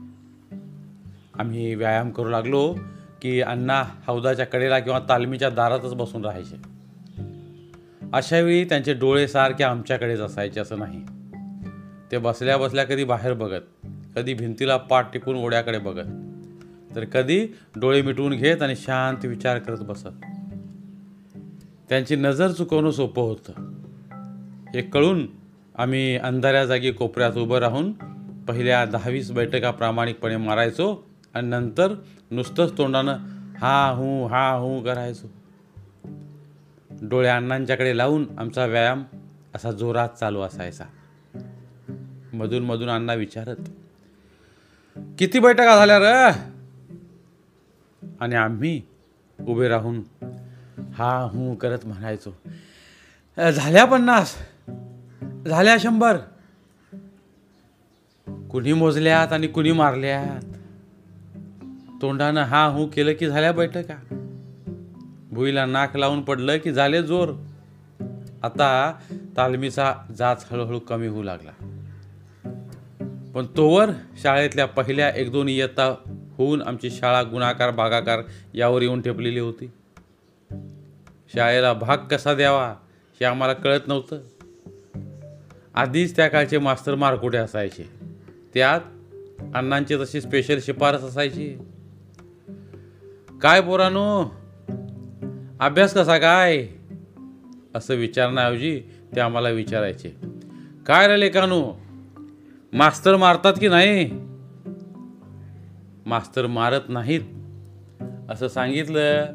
आम्ही 1.40 1.76
व्यायाम 1.76 2.10
करू 2.10 2.30
लागलो 2.30 2.76
की 3.22 3.42
अण्णा 3.42 3.84
हौदाच्या 4.08 4.46
कडेला 4.46 4.80
किंवा 4.80 5.00
तालमीच्या 5.10 5.50
दारातच 5.50 5.94
बसून 5.96 6.26
राहायचे. 6.26 6.56
अशावेळी 8.14 8.66
त्यांचे 8.66 8.94
डोळे 8.94 9.28
सारखे 9.28 9.64
आमच्याकडेच 9.64 10.20
असायचे 10.20 10.60
असं 10.60 10.80
नाही. 10.80 11.02
ते 12.12 12.18
बसल्या 12.18 12.58
बसल्या 12.58 12.84
कधी 12.84 13.04
बाहेर 13.04 13.34
बघत 13.34 13.88
कधी 14.16 14.34
भिंतीला 14.34 14.78
पाठ 14.78 15.14
टिकून 15.14 15.36
ओढ्याकडे 15.36 15.78
बघत 15.78 16.08
तर 16.96 17.06
कधी 17.06 17.48
डोळे 17.76 18.02
मिटवून 18.02 18.34
घेत 18.34 18.62
आणि 18.62 18.76
शांत 18.76 19.26
विचार 19.26 19.60
करत 19.60 19.78
बसत. 19.78 20.08
त्यांची 21.90 22.16
नजर 22.16 22.52
चुकवणं 22.52 22.92
सोपं 22.92 23.22
होतं. 23.22 23.52
हे 24.74 24.82
कळून 24.82 25.28
आम्ही 25.76 26.18
अंधाऱ्या 26.18 26.66
जागी 26.66 26.92
कोपऱ्यात 26.92 27.34
उभं 27.38 27.58
राहून 27.58 27.94
पहिल्या 28.48 28.86
दहावीस 28.86 29.32
बैठका 29.32 29.72
प्रामाणिकपणे 29.72 30.38
मारायचो 30.38 31.08
आणि 31.34 31.48
नंतर 31.48 31.94
नुसतंच 32.32 32.78
तोंडानं 32.78 33.18
हा 33.58 33.90
हू 33.90 34.28
हा 34.28 34.52
हू 34.52 34.82
करायचो. 34.84 35.28
डोळे 37.02 37.30
अण्णांच्याकडे 37.30 37.98
लावून 37.98 38.26
आमचा 38.38 38.66
व्यायाम 38.66 39.04
असा 39.56 39.72
जोरात 39.72 40.10
चालू 40.10 40.42
असायचा. 40.42 40.86
मधून 42.34 42.64
मधून 42.64 42.90
अण्णा 42.90 43.14
विचारत 43.14 43.70
किती 45.20 45.40
बैठका 45.40 45.76
झाल्या 45.76 46.00
र? 46.00 46.32
आणि 48.20 48.36
आम्ही 48.36 48.82
उभे 49.48 49.68
राहून 49.68 50.02
हा 50.94 51.22
हू 51.22 51.56
करत 51.56 51.86
म्हणायचो 51.86 52.32
झाल्या 53.52 53.86
पन्नास 53.86 54.36
झाल्या 55.48 55.78
शंभर. 55.80 56.18
कुणी 58.28 58.74
मोजल्यात 58.74 59.34
आणि 59.34 59.48
कुणी 59.48 59.72
मारल्यात. 59.72 60.56
तोंडानं 62.02 62.42
हा 62.42 62.66
हू 62.66 62.88
केलं 62.88 63.14
की 63.14 63.28
झाल्या 63.28 63.52
बैठका. 63.52 64.26
भुईला 65.32 65.66
नाक 65.66 65.98
लावून 65.98 66.22
पडलं 66.22 66.58
की 66.58 66.72
झाले 66.72 67.04
जोर. 67.04 67.30
आता 68.44 68.94
तालमीचा 69.38 69.94
जाच 70.18 70.46
हळूहळू 70.52 70.80
कमी 70.80 71.08
होऊ 71.08 71.24
लागला. 71.24 71.52
पण 73.36 73.46
तोवर 73.58 73.90
शाळेतल्या 74.24 74.66
पहिल्या 74.66 75.10
एक 75.10 75.32
दोन 75.32 75.50
इयत्ता 75.50 75.96
होऊन 76.38 76.62
आमची 76.62 76.90
शाळा 76.90 77.24
गुणाकार 77.24 77.72
भागाकार 77.72 78.20
यावर 78.54 78.82
येऊन 78.82 79.02
ठेपलेली 79.02 79.40
होती. 79.40 79.72
शाळेला 81.36 81.74
भाग 81.74 81.98
कसा 81.98 82.34
द्यावा 82.34 82.68
हे 83.20 83.26
आम्हाला 83.26 83.54
कळत 83.54 83.82
नव्हतं. 83.88 84.20
आधीच 85.76 86.16
त्या 86.16 86.28
काळचे 86.28 86.58
मास्तर 86.58 86.96
मारकुटे 86.96 87.38
असायचे. 87.38 88.15
त्यात 88.56 88.80
अण्णांची 89.56 89.96
तशी 89.96 90.22
स्पेशल 90.22 90.60
शिफारस 90.62 91.02
असायची. 91.02 91.58
काय 93.42 93.62
पोरानो? 93.62 94.26
अभ्यास 95.60 95.94
कसा 95.94 96.18
काय? 96.18 96.68
असं 97.76 97.96
विचारण्याऐवजी 97.96 98.82
ते 99.16 99.20
आम्हाला 99.20 99.50
विचारायचे. 99.50 100.10
काय 100.86 101.08
रे 101.08 101.20
लेखानू 101.20 101.74
मास्तर 102.74 103.16
मारतात 103.16 103.54
की 103.60 103.68
नाही? 103.68 104.10
मास्तर 106.06 106.48
मारत 106.48 106.82
नाहीत. 106.90 107.22
असं 108.30 108.48
सांगितलं 108.48 109.26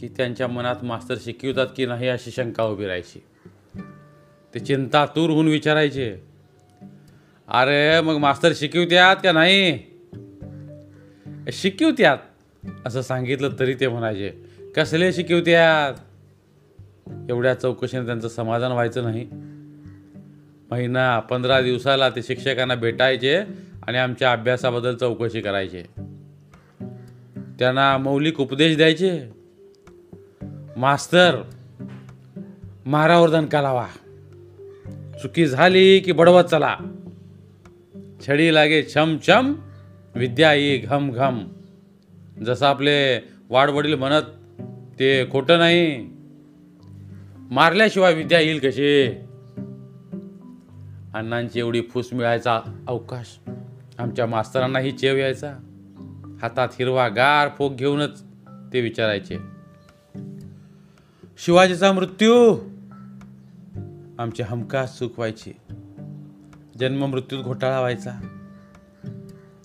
की 0.00 0.08
त्यांच्या 0.08 0.48
मनात 0.48 0.76
मास्तर 0.82 1.14
शिकवतात 1.20 1.66
की 1.76 1.86
नाही 1.86 2.08
अशी 2.08 2.30
शंका 2.30 2.62
उभी 2.62 2.86
राहायची. 2.86 3.22
ते 4.54 4.60
चिंतातूर 4.60 5.30
होऊन 5.30 5.48
विचारायचे. 5.48 6.35
अरे 7.48 8.00
मग 8.00 8.16
मास्तर 8.16 8.52
शिकवत्यात 8.56 9.16
का 9.16 9.32
नाही? 9.32 9.78
शिकवत्यात 11.52 12.18
असं 12.86 13.02
सांगितलं 13.02 13.50
तरी 13.58 13.74
ते 13.74 13.88
म्हणायचे. 13.88 14.28
कसले 14.76 15.12
शिकवत्यात? 15.12 16.00
एवढ्या 17.30 17.54
चौकशीने 17.54 18.06
त्यांचं 18.06 18.28
समाधान 18.28 18.72
व्हायचं 18.72 19.02
नाही. 19.02 19.26
महिना 20.70 21.20
पंधरा 21.20 21.60
दिवसाला 21.60 22.10
ते 22.10 22.22
शिक्षकांना 22.22 22.74
भेटायचे 22.74 23.38
आणि 23.86 23.98
आमच्या 23.98 24.32
अभ्यासाबद्दल 24.32 24.96
चौकशी 24.96 25.40
करायचे. 25.40 25.82
त्यांना 27.58 27.98
मौलिक 27.98 28.40
उपदेश 28.40 28.76
द्यायचे. 28.76 29.22
मास्तर 30.76 31.42
मारावर 32.86 33.30
दणका 33.30 33.62
लावा 33.62 33.86
चुकी 35.22 35.46
झाली 35.46 35.98
की 35.98 36.12
बडवत 36.12 36.44
चला. 36.44 36.76
छडी 38.20 38.54
लागे 38.54 38.82
छम 38.94 39.16
छम 39.26 39.54
विद्या 40.14 40.54
येई 40.54 40.78
घम 40.78 41.10
घम. 41.10 41.48
जसं 42.44 42.66
आपले 42.66 43.18
वाडवडील 43.48 43.94
म्हणत 43.94 44.22
ते 44.98 45.30
खोटं 45.32 45.58
नाही. 45.58 46.06
मारल्याशिवाय 47.50 48.14
विद्या 48.14 48.40
येईल 48.40 48.58
कशी? 48.58 49.06
अण्णांची 51.14 51.58
एवढी 51.58 51.80
फूस 51.80 52.12
मिळायचा 52.12 52.60
अवकाश. 52.88 53.38
आमच्या 53.98 54.26
मास्तरांनाही 54.26 54.92
चेव 54.92 55.16
यायचा. 55.16 55.54
हातात 56.42 56.68
हिरवा 56.72 57.08
गार 57.08 57.48
फोक 57.58 57.72
घेऊनच 57.72 58.22
ते 58.72 58.80
विचारायचे. 58.80 59.36
शिवाजीचा 61.38 61.92
मृत्यू. 61.92 62.56
आमचे 64.18 64.42
हमखास 64.42 64.98
सुख 64.98 65.08
व्हायची 65.16 65.52
जन्म 66.78 67.04
मृत्यूत 67.04 67.44
घोटाळा 67.44 67.78
व्हायचा. 67.78 68.10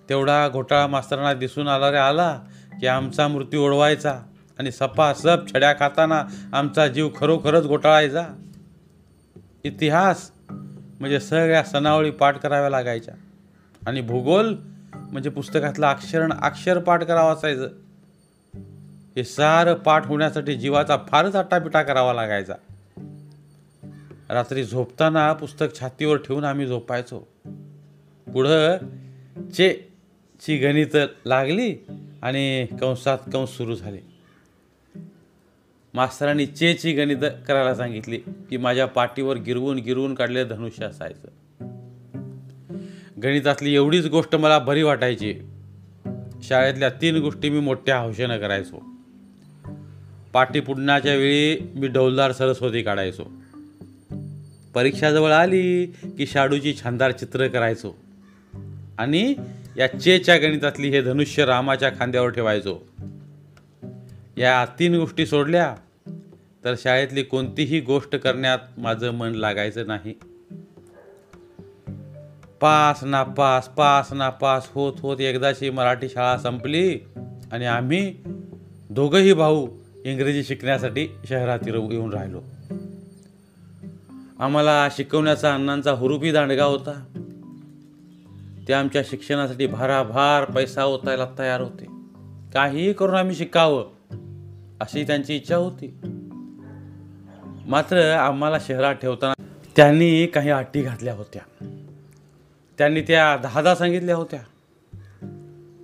तेवढा 0.09 0.49
घोटाळा 0.49 0.87
मास्तरांना 0.87 1.33
दिसून 1.33 1.67
आला 1.67 1.91
रे 1.91 1.97
आला 1.97 2.39
की 2.79 2.87
आमचा 2.87 3.27
मृत्यू 3.27 3.61
ओढवायचा 3.61 4.21
आणि 4.59 4.71
सपासप 4.71 5.37
छड्या 5.53 5.73
खाताना 5.73 6.23
आमचा 6.53 6.87
जीव 6.87 7.09
खरोखरच 7.15 7.67
घोटाळायचा. 7.67 8.25
इतिहास 9.63 10.31
म्हणजे 10.49 11.19
सगळ्या 11.19 11.63
सणावळी 11.63 12.11
पाठ 12.11 12.37
कराव्या 12.37 12.69
लागायच्या 12.69 13.13
आणि 13.87 14.01
भूगोल 14.01 14.55
म्हणजे 14.95 15.29
पुस्तकातलं 15.29 15.87
अक्षरण 15.87 16.33
अक्षर 16.41 16.79
पाठ 16.79 17.03
करावा 17.03 17.31
असायचं 17.31 17.69
हे 19.15 19.23
सारं 19.23 19.73
पाठ 19.73 20.07
होण्यासाठी 20.07 20.55
जीवाचा 20.55 20.97
फारच 21.07 21.35
आटापिटा 21.35 21.83
करावा 21.83 22.13
लागायचा. 22.13 22.53
रात्री 24.31 24.63
झोपताना 24.63 25.33
पुस्तक 25.33 25.65
छातीवर 25.79 26.17
ठेवून 26.17 26.43
आम्ही 26.43 26.67
झोपायचो. 26.67 27.27
पुढं 28.33 28.77
चे 29.53 29.93
ची 30.41 30.57
गणितं 30.57 31.05
लागली 31.25 31.75
आणि 32.21 32.67
कंसात 32.81 33.17
कंस 33.33 33.49
सुरू 33.49 33.75
झाले. 33.75 33.97
मास्तरांनी 35.93 36.45
चेची 36.45 36.91
गणितं 36.91 37.29
करायला 37.29 37.75
सांगितली 37.75 38.17
की 38.17 38.57
माझ्या 38.57 38.85
पाठीवर 38.85 39.37
गिरवून 39.37 39.77
गिरवून 39.77 40.15
काढलेलं 40.15 40.55
धनुष्य 40.55 40.85
असायचं. 40.85 41.27
गणितातली 43.23 43.75
एवढीच 43.75 44.05
गोष्ट 44.05 44.35
मला 44.35 44.59
बरी 44.59 44.83
वाटायची. 44.83 45.35
शाळेतल्या 46.43 46.89
तीन 46.89 47.17
गोष्टी 47.17 47.49
मी 47.49 47.59
मोठ्या 47.59 47.99
हौशेनं 47.99 48.37
करायचो. 48.37 48.83
पाठी 50.33 50.59
पुडण्याच्या 50.59 51.15
वेळी 51.15 51.57
मी 51.75 51.87
डौलदार 51.87 52.31
सरस्वती 52.31 52.81
काढायचो. 52.81 53.40
परीक्षा 54.73 55.11
जवळ 55.11 55.31
आली 55.31 55.85
की 55.85 56.25
शाडूची 56.25 56.73
छानदार 56.73 57.11
चित्र 57.11 57.47
करायचो. 57.47 57.97
आणि 58.97 59.35
या 59.77 59.99
चेच्या 59.99 60.37
गणितातली 60.37 60.89
हे 60.89 61.01
धनुष्य 61.01 61.45
रामाच्या 61.45 61.89
खांद्यावर 61.89 62.29
ठेवायचो. 62.29 62.87
या 64.37 64.65
तीन 64.79 64.95
गोष्टी 64.95 65.25
सोडल्या 65.25 65.75
तर 66.63 66.73
शाळेतली 66.77 67.23
कोणतीही 67.23 67.79
गोष्ट 67.79 68.15
करण्यात 68.15 68.59
माझं 68.77 69.11
मन 69.11 69.31
लागायचं 69.31 69.87
नाही. 69.87 70.13
पास 72.61 73.03
ना 73.03 73.23
पास 73.23 73.67
पास 73.67 74.13
ना 74.13 74.29
पास 74.29 74.67
होत 74.73 74.93
होत 74.99 75.21
एकदाची 75.21 75.69
मराठी 75.69 76.09
शाळा 76.09 76.37
संपली 76.37 76.99
आणि 77.51 77.65
आम्ही 77.65 78.15
दोघंही 78.89 79.33
भाऊ 79.33 79.67
इंग्रजी 80.05 80.43
शिकण्यासाठी 80.43 81.07
शहरात 81.29 81.59
येऊन 81.67 82.13
राहिलो. 82.13 82.41
आम्हाला 84.41 84.87
शिकवण्याचा 84.91 85.53
अण्णांचा 85.53 85.91
हुरूपी 85.91 86.31
दांडगा 86.31 86.63
होता. 86.63 87.05
ते 88.67 88.73
आमच्या 88.73 89.01
शिक्षणासाठी 89.05 89.67
भाराभार 89.67 90.51
पैसा 90.51 90.85
ओतायला 90.85 91.27
तयार 91.39 91.61
होते. 91.61 91.85
काहीही 92.53 92.93
करून 92.93 93.15
आम्ही 93.15 93.35
शिकावं 93.35 93.83
अशी 94.79 95.03
त्यांची 95.03 95.35
इच्छा 95.35 95.55
होती. 95.55 95.93
मात्र 97.67 98.11
आम्हाला 98.11 98.57
शहरात 98.59 98.95
ठेवताना 98.95 99.43
त्यांनी 99.75 100.25
काही 100.25 100.49
अटी 100.49 100.81
घातल्या 100.81 101.13
होत्या. 101.13 101.67
त्यांनी 102.77 103.01
त्या 103.01 103.37
दहा 103.37 103.61
दहा 103.61 103.75
सांगितल्या 103.75 104.15
होत्या. 104.15 104.39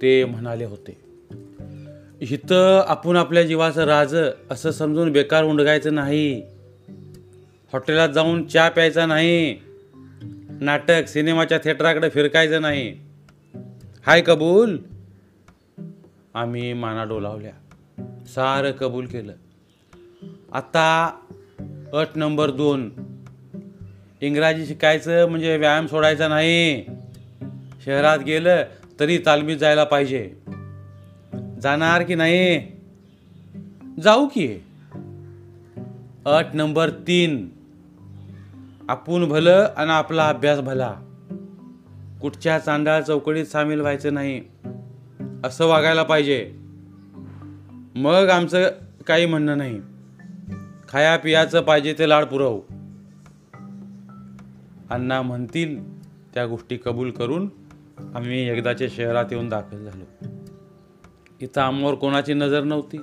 ते 0.01 0.25
म्हणाले 0.25 0.65
होते 0.65 1.01
इथं 2.21 2.83
आपण 2.87 3.15
आपल्या 3.15 3.43
जीवाचं 3.43 3.83
राज 3.83 4.15
असं 4.51 4.71
समजून 4.71 5.11
बेकार 5.11 5.43
उंडगायचं 5.43 5.95
नाही. 5.95 6.56
हॉटेलात 7.73 8.09
जाऊन 8.09 8.47
चहा 8.47 8.69
प्यायचा 8.69 9.05
नाही. 9.05 9.57
नाटक 10.61 11.07
सिनेमाच्या 11.07 11.57
थिएटराकडे 11.57 12.09
फिरकायचं 12.09 12.61
नाही. 12.61 12.97
हाय 14.05 14.21
कबूल. 14.21 14.77
आम्ही 16.33 16.73
माना 16.73 17.03
डोलावल्या. 17.03 17.51
सारं 18.27 18.71
कबूल 18.71 19.05
केलं. 19.05 19.33
आता 20.51 21.13
अट 21.93 22.07
नंबर 22.15 22.51
दोन. 22.51 22.91
इंग्रजी 24.21 24.65
शिकायचं 24.65 25.29
म्हणजे 25.29 25.57
व्यायाम 25.57 25.87
सोडायचा 25.87 26.27
नाही. 26.27 26.85
शहरात 27.85 28.19
गेलं 28.19 28.63
तरी 28.99 29.17
तालमीत 29.25 29.57
जायला 29.57 29.83
पाहिजे. 29.83 30.35
जाणार 31.61 32.01
की 32.01 32.15
नाही? 32.15 32.67
जाऊ 34.03 34.27
की. 34.27 34.63
अट 36.25 36.45
नंबर 36.53 36.89
तीन. 36.89 37.56
आपण 38.89 39.29
भलं 39.29 39.69
आणि 39.77 39.89
आपला 39.89 40.29
अभ्यास 40.29 40.59
भला. 40.59 40.95
कुठच्या 42.21 42.59
चांडाळ 42.59 43.01
चौकडीत 43.01 43.45
सामील 43.45 43.79
व्हायचं 43.79 44.13
नाही 44.13 44.41
असं 45.43 45.65
वागायला 45.65 46.03
पाहिजे. 46.03 46.53
मग 47.95 48.29
आमचं 48.29 48.69
काही 49.07 49.25
म्हणणं 49.25 49.57
नाही. 49.57 49.81
खाया 50.89 51.17
पियाचं 51.17 51.61
पाहिजे 51.61 51.95
ते 51.99 52.09
लाड 52.09 52.25
पुरव. 52.25 52.59
अण्णा 54.89 55.21
म्हणतील 55.21 56.01
त्या 56.33 56.45
गोष्टी 56.45 56.77
कबूल 56.85 57.11
करून 57.11 57.49
आम्ही 58.15 58.49
एकदाच्या 58.49 58.87
शहरात 58.91 59.25
येऊन 59.31 59.49
दाखल 59.49 59.83
झालो. 59.83 60.27
इथं 61.41 61.61
आमवर 61.61 61.93
कोणाची 61.93 62.33
नजर 62.33 62.63
नव्हती. 62.63 62.97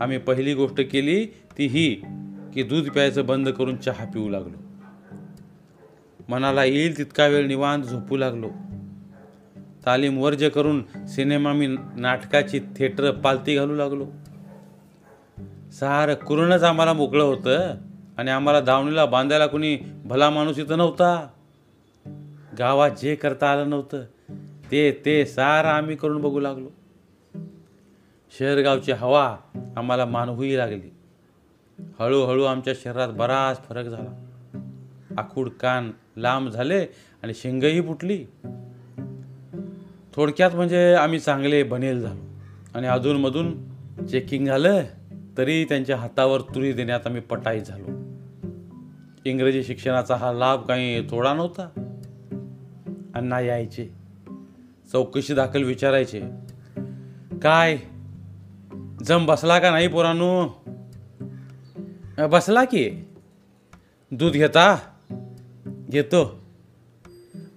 आम्ही 0.00 0.18
पहिली 0.18 0.54
गोष्ट 0.54 0.80
केली 0.90 1.26
ती 1.26 1.66
ही 1.66 1.94
की 2.54 2.62
दूध 2.62 2.88
प्यायचं 2.88 3.26
बंद 3.26 3.48
करून 3.48 3.76
चहा 3.76 4.04
पिऊ 4.04 4.28
लागलो. 4.28 4.67
मनाला 6.28 6.64
येईल 6.64 6.98
तितका 6.98 7.26
वेळ 7.26 7.46
निवांत 7.46 7.84
झोपू 7.84 8.16
लागलो. 8.16 8.48
तालीम 9.86 10.18
वर्ज 10.18 10.44
करून 10.44 11.06
सिनेमा 11.06 11.52
मी 11.52 11.76
नाटकाची 11.96 12.60
थिएटर 12.60 13.10
पालती 13.10 13.56
घालू 13.56 13.74
लागलो. 13.74 14.06
सारं 15.72 16.14
कुरणच 16.14 16.62
आम्हाला 16.62 16.92
मोकळं 16.92 17.24
होतं 17.24 17.74
आणि 18.18 18.30
आम्हाला 18.30 18.60
दावणीला 18.60 19.04
बांधायला 19.04 19.46
कुणी 19.46 19.78
भला 20.04 20.30
माणूस 20.30 20.58
इथं 20.58 20.78
नव्हता. 20.78 21.28
गावात 22.58 22.90
जे 22.90 23.14
करता 23.14 23.52
आलं 23.52 23.70
नव्हतं. 23.70 24.04
ते 24.70 25.02
ते 25.04 25.26
सारं 25.26 25.68
आम्ही 25.68 25.96
करून 25.96 26.22
बघू 26.22 26.40
लागलो. 26.40 26.68
शहरगावची 28.38 28.92
हवा 28.92 29.36
आम्हाला 29.76 30.04
मानवूही 30.04 30.56
लागली. 30.56 30.94
हळूहळू 31.98 32.42
आमच्या 32.44 32.74
शहरात 32.74 33.08
बराच 33.08 33.68
फरक 33.68 33.84
झाला. 33.84 34.24
आखूड 35.18 35.48
कान 35.48 35.90
लांब 36.22 36.48
झाले 36.48 36.86
आणि 37.22 37.34
शिंगही 37.34 37.80
फुटली. 37.80 38.24
थोडक्यात 40.14 40.50
म्हणजे 40.54 40.94
आम्ही 40.94 41.20
चांगले 41.20 41.62
बनेल 41.62 42.00
झालो. 42.00 42.20
आणि 42.74 42.86
अधूनमधून 42.86 43.68
चेकिंग 44.06 44.46
झालं 44.46 44.82
तरी 45.38 45.64
त्यांच्या 45.64 45.96
हातावर 45.96 46.40
तुरी 46.40 46.72
देण्यात 46.72 47.00
आम्ही 47.06 47.20
पटाई 47.20 47.60
झालो. 47.60 47.86
इंग्रजी 49.24 49.64
शिक्षणाचा 49.64 50.14
हा 50.16 50.32
लाभ 50.32 50.66
काही 50.66 51.10
थोडा 51.10 51.34
नव्हता. 51.34 51.68
अण्णा 53.14 53.40
यायचे. 53.40 53.88
चौकशी 54.92 55.34
दाखल 55.34 55.62
विचारायचे. 55.62 56.22
काय? 57.42 57.78
जम 59.04 59.26
बसला 59.26 59.58
का 59.58 59.70
नाही 59.70 59.88
पोरांनो? 59.88 60.48
बसला 62.26 62.64
की. 62.64 63.04
दूध 64.10 64.32
घेता? 64.32 64.76
घेतो 65.90 66.40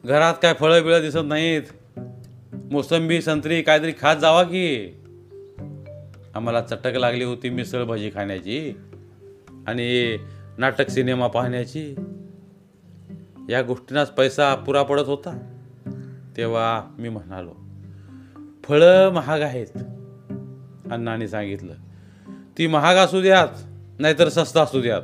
घरात 0.06 0.34
काय 0.42 0.54
फळं 0.54 0.84
बिळं 0.84 1.02
दिसत 1.02 1.18
नाहीत. 1.24 1.62
मोसंबी 2.72 3.22
संत्री 3.22 3.62
काहीतरी 3.62 3.94
खात 4.02 4.16
जावा 4.16 4.44
की. 4.44 4.96
आम्हाला 6.36 6.62
चटक 6.62 6.88
लागली 6.88 7.24
होती 7.24 7.50
मिसळ 7.50 7.84
भाजी 7.84 8.10
खाण्याची 8.14 8.74
आणि 9.68 10.18
नाटक 10.58 10.90
सिनेमा 10.90 11.28
पाहण्याची. 11.28 11.96
या 13.50 13.62
गोष्टींनाच 13.62 14.12
पैसा 14.12 14.56
पुरा 14.56 14.84
पडत 14.84 15.08
होता. 15.08 15.58
तेव्हा 16.38 16.84
मी 17.00 17.10
म्हणालो 17.10 17.54
फळं 18.64 19.10
महाग 19.10 19.42
आहेत 19.42 19.68
अण्णाने 20.92 21.28
सांगितलं. 21.28 21.74
ती 22.58 22.68
महाग 22.68 22.96
असू 22.96 23.22
द्यात 23.22 23.48
नाहीतर 24.00 24.30
स्वस्त 24.30 24.58
असू 24.58 24.82
द्यात. 24.82 25.02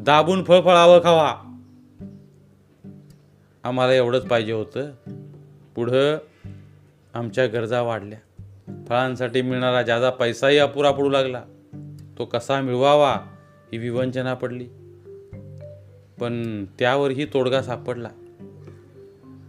दाबून 0.00 0.44
फळ 0.44 0.60
फळावं 0.60 0.98
खावा. 0.98 1.49
आम्हाला 3.64 3.92
एवढंच 3.92 4.26
पाहिजे 4.26 4.52
होतं. 4.52 4.90
पुढं 5.74 6.18
आमच्या 7.14 7.46
गरजा 7.46 7.82
वाढल्या. 7.82 8.18
फळांसाठी 8.88 9.42
मिळणारा 9.42 9.82
ज्यादा 9.82 10.10
पैसाही 10.10 10.58
अपुरा 10.58 10.90
पडू 10.90 11.08
लागला. 11.08 11.44
तो 12.18 12.24
कसा 12.24 12.60
मिळवावा 12.60 13.14
ही 13.72 13.78
विवंचना 13.78 14.34
पडली. 14.34 14.64
पण 16.20 16.64
त्यावरही 16.64 17.24
तोडगा 17.24 17.62
सापडला. 17.62 18.08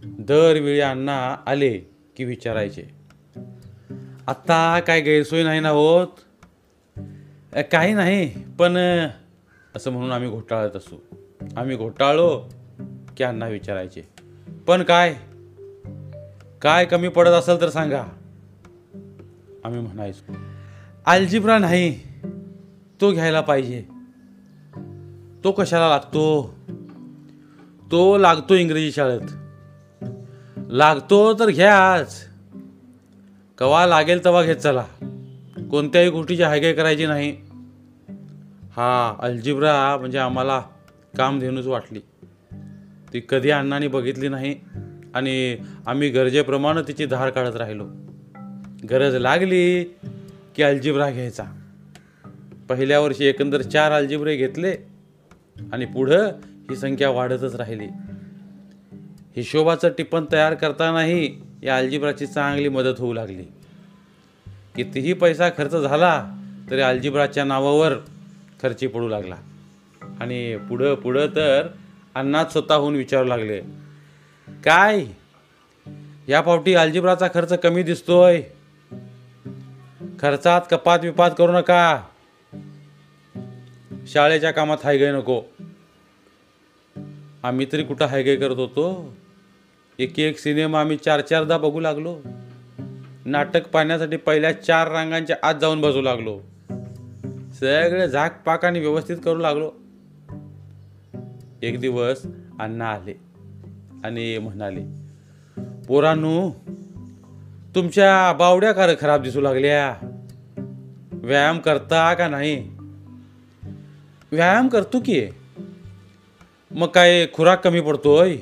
दरवेळी 0.04 0.80
अण्णा 0.80 1.36
आले 1.46 1.78
की 2.16 2.24
विचारायचे. 2.24 2.82
आत्ता 4.26 4.80
काय 4.80 5.00
गैरसोय 5.00 5.42
नाही 5.42 5.60
ना 5.60 5.68
होत? 5.68 6.06
काही 7.72 7.94
नाही 7.94 8.44
पण 8.58 8.76
असं 9.76 9.90
म्हणून 9.90 10.10
आम्ही 10.10 10.28
घोटाळत 10.28 10.76
असू. 10.76 10.96
आम्ही 11.56 11.76
घोटाळलो. 11.76 12.44
की 13.16 13.24
अण्णा 13.24 13.48
विचारायचे. 13.48 14.08
पण 14.66 14.82
काय? 14.82 15.16
काय 16.62 16.84
कमी 16.84 17.08
पडत 17.08 17.30
असेल 17.30 17.60
तर 17.60 17.68
सांगा. 17.68 18.04
आम्ही 19.64 19.80
म्हणायचो 19.80 20.32
अल्जिब्रा 21.06 21.58
नाही. 21.58 22.00
तो 23.00 23.12
घ्यायला 23.12 23.40
पाहिजे. 23.40 23.84
तो 25.44 25.52
कशाला 25.52 25.88
लागतो? 25.88 26.54
तो 27.90 28.18
लागतो 28.18 28.54
इंग्रजी 28.54 28.92
शाळेत. 28.92 29.20
लागतो 30.56 31.38
तर 31.38 31.50
घ्याच. 31.50 32.28
कवा 33.58 33.86
लागेल 33.86 34.24
तेव्हा 34.24 34.42
घेत 34.42 34.56
चला. 34.56 34.84
कोणत्याही 35.70 36.10
गोष्टीची 36.10 36.42
हायगाय 36.42 36.72
करायची 36.72 37.06
नाही. 37.06 37.36
हा 38.76 39.16
अल्जिब्रा 39.20 39.96
म्हणजे 39.96 40.18
आम्हाला 40.18 40.62
कामधेनूच 41.16 41.66
वाटली. 41.66 42.00
ती 43.12 43.22
कधी 43.28 43.50
अण्णाने 43.50 43.88
बघितली 43.88 44.28
नाही 44.28 44.54
आणि 45.14 45.56
आम्ही 45.86 46.08
गरजेप्रमाणे 46.08 46.88
तिची 46.88 47.06
धार 47.06 47.30
काढत 47.30 47.56
राहिलो. 47.56 47.84
गरज 48.90 49.14
लागली 49.14 49.84
की 50.56 50.62
अल्जिब्रा 50.62 51.10
घ्यायचा. 51.10 51.44
पहिल्या 52.68 53.00
वर्षी 53.00 53.24
एकंदर 53.24 53.62
चार 53.62 53.92
अल्जिब्रे 53.92 54.36
घेतले 54.36 54.76
आणि 55.72 55.84
पुढं 55.84 56.32
ही 56.70 56.76
संख्या 56.76 57.10
वाढतच 57.10 57.54
राहिली. 57.54 57.86
हिशोबाचं 59.36 59.88
टिपण 59.98 60.24
तयार 60.32 60.54
करतानाही 60.54 61.36
या 61.62 61.76
अल्जिब्राची 61.76 62.26
चांगली 62.26 62.68
मदत 62.68 62.94
होऊ 62.98 63.12
लागली. 63.12 63.44
कितीही 64.76 65.12
पैसा 65.12 65.48
खर्च 65.48 65.76
झाला 65.76 66.26
तरी 66.70 66.80
अल्जिब्राच्या 66.80 67.44
नावावर 67.44 67.92
खर्ची 68.62 68.86
पडू 68.86 69.08
लागला. 69.08 69.36
आणि 70.20 70.56
पुढं 70.56 70.94
पुढं 70.94 71.26
तर 71.26 71.66
अण्णाच 72.14 72.52
स्वतःहून 72.52 72.96
विचारू 72.96 73.24
लागले. 73.24 73.60
काय? 74.48 75.04
या 76.28 76.40
पावटी 76.40 76.74
अल्जिब्राचा 76.74 77.28
खर्च 77.34 77.52
कमी 77.52 77.82
दिसतोय. 77.82 78.42
खर्चात 80.20 80.60
कपात 80.70 80.98
विपात 81.02 81.30
करू 81.38 81.52
नका. 81.52 82.02
शाळेच्या 84.06 84.50
कामात 84.50 84.76
हायगाय 84.84 85.12
नको. 85.12 85.42
आम्ही 87.42 87.66
तरी 87.72 87.82
कुठं 87.82 88.04
हायगाय 88.04 88.36
करत 88.36 88.56
होतो? 88.56 89.16
एक 89.98 90.18
एक 90.18 90.38
सिनेमा 90.38 90.80
आम्ही 90.80 90.96
चार 90.96 91.20
चारदा 91.20 91.58
बघू 91.58 91.80
लागलो. 91.80 92.20
नाटक 93.24 93.68
पाहण्यासाठी 93.68 94.16
पहिल्या 94.16 94.62
चार 94.62 94.90
रांगांच्या 94.90 95.36
आत 95.42 95.54
जाऊन 95.60 95.80
बसू 95.80 96.00
लागलो. 96.00 96.40
सगळे 97.54 98.08
झाक 98.08 98.42
पाक 98.46 98.64
आणि 98.64 98.80
व्यवस्थित 98.80 99.16
करू 99.24 99.38
लागलो. 99.38 99.72
एक 101.62 101.80
दिवस 101.80 102.22
अण्णा 102.60 102.88
आले 102.90 103.20
आणि 104.04 104.38
म्हणाले 104.38 104.84
पोरांनो 105.88 106.50
तुमच्या 107.74 108.32
बावड्या 108.32 108.72
कार 108.72 108.90
खराब 109.00 109.22
दिसू 109.22 109.40
लागल्या. 109.40 109.96
व्यायाम 111.12 111.58
करता 111.58 112.14
का 112.14 112.28
नाही? 112.28 112.68
व्यायाम 114.32 114.68
करतो 114.68 115.00
की. 115.00 115.26
मग 116.70 116.86
काय 116.86 117.26
खुराक 117.34 117.64
कमी 117.64 117.80
पडतोय? 117.80 118.36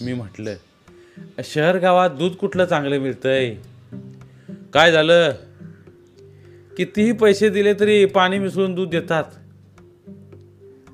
मी 0.00 0.12
म्हटलं 0.12 0.54
शहर 1.44 1.78
गावात 1.78 2.10
दूध 2.10 2.32
कुठलं 2.32 2.64
चांगलं 2.64 2.98
मिळतंय? 2.98 3.54
काय 4.74 4.92
झालं? 4.92 5.32
कितीही 6.76 7.12
पैसे 7.12 7.48
दिले 7.48 7.74
तरी 7.74 8.04
पाणी 8.04 8.38
मिसळून 8.38 8.74
दूध 8.74 8.88
देतात. 8.90 9.24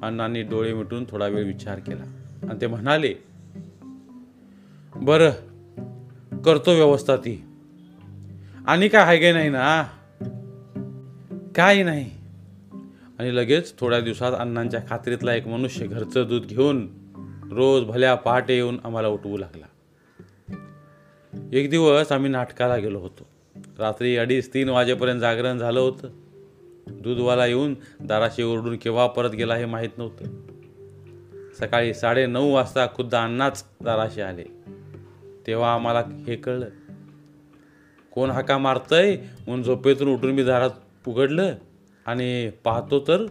अण्णांनी 0.02 0.42
डोळे 0.42 0.74
मिटून 0.74 1.04
थोडा 1.10 1.26
वेळ 1.26 1.44
विचार 1.44 1.78
केला. 1.78 2.04
आणि 2.50 2.60
ते 2.60 2.66
म्हणाले 2.66 3.14
बरं 4.96 5.30
करतो 6.42 6.74
व्यवस्था 6.74 7.16
ती. 7.16 7.44
आणि 8.66 8.88
काय 8.88 9.02
आहे 9.02 9.18
काय 9.18 9.32
नाही 9.32 9.48
ना? 9.48 9.82
काही 11.56 11.82
नाही. 11.82 12.10
आणि 13.18 13.36
लगेच 13.36 13.78
थोड्या 13.78 14.00
दिवसात 14.00 14.32
अण्णांच्या 14.32 14.80
खात्रीतला 14.88 15.34
एक 15.34 15.46
मनुष्य 15.46 15.86
घरचं 15.86 16.24
दूध 16.28 16.42
घेऊन 16.42 16.88
रोज 17.52 17.84
भल्या 17.84 18.14
पहाटे 18.14 18.54
येऊन 18.54 18.80
आम्हाला 18.84 19.08
उठवू 19.08 19.36
लागला. 19.36 19.66
एक 21.52 21.70
दिवस 21.70 22.12
आम्ही 22.12 22.30
नाटकाला 22.30 22.76
गेलो 22.76 22.98
होतो. 22.98 23.26
रात्री 23.78 24.16
अडीच 24.16 24.54
तीन 24.54 24.68
वाजेपर्यंत 24.68 25.20
जागरण 25.20 25.58
झालं 25.58 25.80
होतं. 25.80 26.08
दूधवाला 26.86 27.46
येऊन 27.46 27.74
दाराशी 28.00 28.42
ओरडून 28.42 28.76
केव्हा 28.76 29.06
परत 29.06 29.30
गेला 29.30 29.56
हे 29.56 29.64
माहीत 29.64 29.98
नव्हतं. 29.98 30.24
सकाळी 31.60 31.94
साडे 31.94 32.26
नऊ 32.26 32.52
वाजता 32.52 32.86
खुद्द 32.86 33.14
अण्णाच 33.14 33.64
दाराशी 33.80 34.20
आले. 34.20 34.44
तेव्हा 35.46 35.74
आम्हाला 35.74 36.02
हे 36.26 36.36
कळलं. 36.36 36.68
कोण 38.12 38.30
हाका 38.30 38.58
मारतंय 38.58 39.16
म्हणून 39.16 39.62
झोपेतून 39.62 40.08
उठून 40.08 40.30
मी 40.30 40.44
दारात 40.44 40.70
उघडलं 41.06 41.54
आणि 42.06 42.50
पाहतो 42.64 43.00
तर 43.00 43.26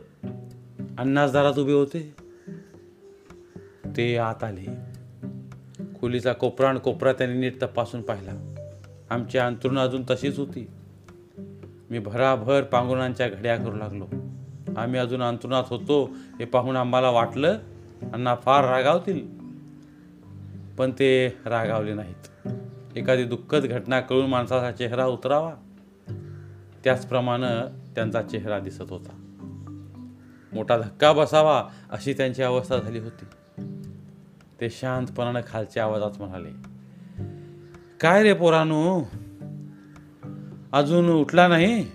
अण्णाच 0.98 1.34
दारात 1.34 1.60
उभे 1.60 1.74
होते. 1.74 2.16
ते 3.98 4.18
आत 4.18 4.44
आले. 4.44 4.66
खोलीचा 6.00 6.34
कोपरा 6.34 6.70
आणि 6.70 6.80
कोपरा 6.80 7.14
त्यांनी 7.14 7.40
नीट 7.40 7.62
तपासून 7.62 8.02
पाहिला. 8.02 8.56
आमची 9.10 9.38
अंतरुण 9.38 9.80
अजून 9.80 10.04
तशीच 10.10 10.40
होती. 10.40 10.68
मी 11.90 12.00
भराभर 12.00 12.62
पांघरुणांच्या 12.62 13.28
घड्या 13.28 13.58
करू 13.58 13.76
लागलो. 13.76 14.06
आम्ही 14.78 15.00
अजून 15.00 15.22
अंतरुणात 15.22 15.64
होतो 15.68 16.06
हे 16.40 16.46
पाहून 16.46 16.76
आम्हाला 16.76 17.10
वाटलं 17.10 17.58
अण्णा 18.14 18.36
फार 18.36 18.66
रागावतील. 18.66 19.28
पण 20.78 20.92
ते 20.92 21.38
रागावले 21.46 21.94
नाहीत. 21.94 22.48
एखादी 22.98 23.24
दुःखद 23.24 23.66
घटना 23.66 24.00
कळून 24.00 24.26
माणसाचा 24.26 24.72
चेहरा 24.72 25.06
उतरावा. 25.06 25.54
त्याचप्रमाणे 26.84 27.80
त्यांचा 27.96 28.22
चेहरा 28.22 28.60
दिसत 28.60 28.84
होता. 28.90 29.12
मोठा 30.54 30.78
धक्का 30.78 31.14
बसावा 31.14 31.70
अशी 31.90 32.14
त्यांची 32.14 32.44
अवस्था 32.44 32.78
झाली 32.78 33.00
होती. 33.00 33.26
ते 34.62 34.70
शांतपणानं 34.70 35.42
खालच्या 35.48 35.84
आवाजात 35.84 36.12
म्हणाले 36.18 36.50
काय 38.00 38.24
रे 38.24 38.34
पोरानू? 38.34 39.04
अजून 40.74 41.10
उठला 41.10 41.48
नाही? 41.48 41.88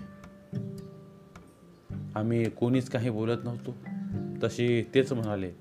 आम्ही 2.15 2.49
कोणीच 2.49 2.89
काही 2.89 3.09
बोलत 3.09 3.37
नव्हतो. 3.43 3.75
तशी 4.43 4.83
तेच 4.95 5.13
म्हणाले. 5.13 5.51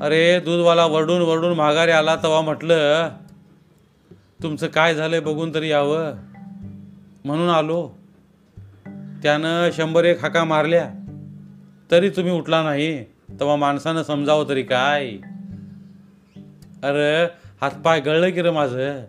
अरे 0.00 0.40
दूधवाला 0.40 0.86
वरडून 0.86 1.22
वरडून 1.22 1.56
माघारी 1.56 1.90
आला 1.90 2.16
तेव्हा 2.16 2.40
म्हटलं 2.40 3.08
तुमचं 4.42 4.66
काय 4.66 4.94
झालंय 4.94 5.20
बघून 5.20 5.54
तरी 5.54 5.68
यावं. 5.68 6.12
म्हणून 7.24 7.48
आलो. 7.48 7.90
त्यानं 9.22 9.70
शंभर 9.72 10.04
एक 10.04 10.22
हाका 10.22 10.44
मारल्या. 10.44 10.90
तरी 11.90 12.10
तुम्ही 12.10 12.32
उठला 12.32 12.62
नाही 12.62 13.04
तेव्हा 13.04 13.56
माणसानं 13.56 14.02
समजावं 14.02 14.48
तरी 14.48 14.62
काय? 14.62 15.06
अरे 16.82 17.24
हातपाय 17.60 18.00
गळलं 18.00 18.30
की 18.30 18.42
रे 18.42 18.50
माझं. 18.50 19.04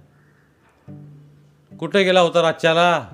कुठे 1.79 2.03
गेला 2.03 2.19
होता 2.19 2.41
रातच्याला? 2.41 3.09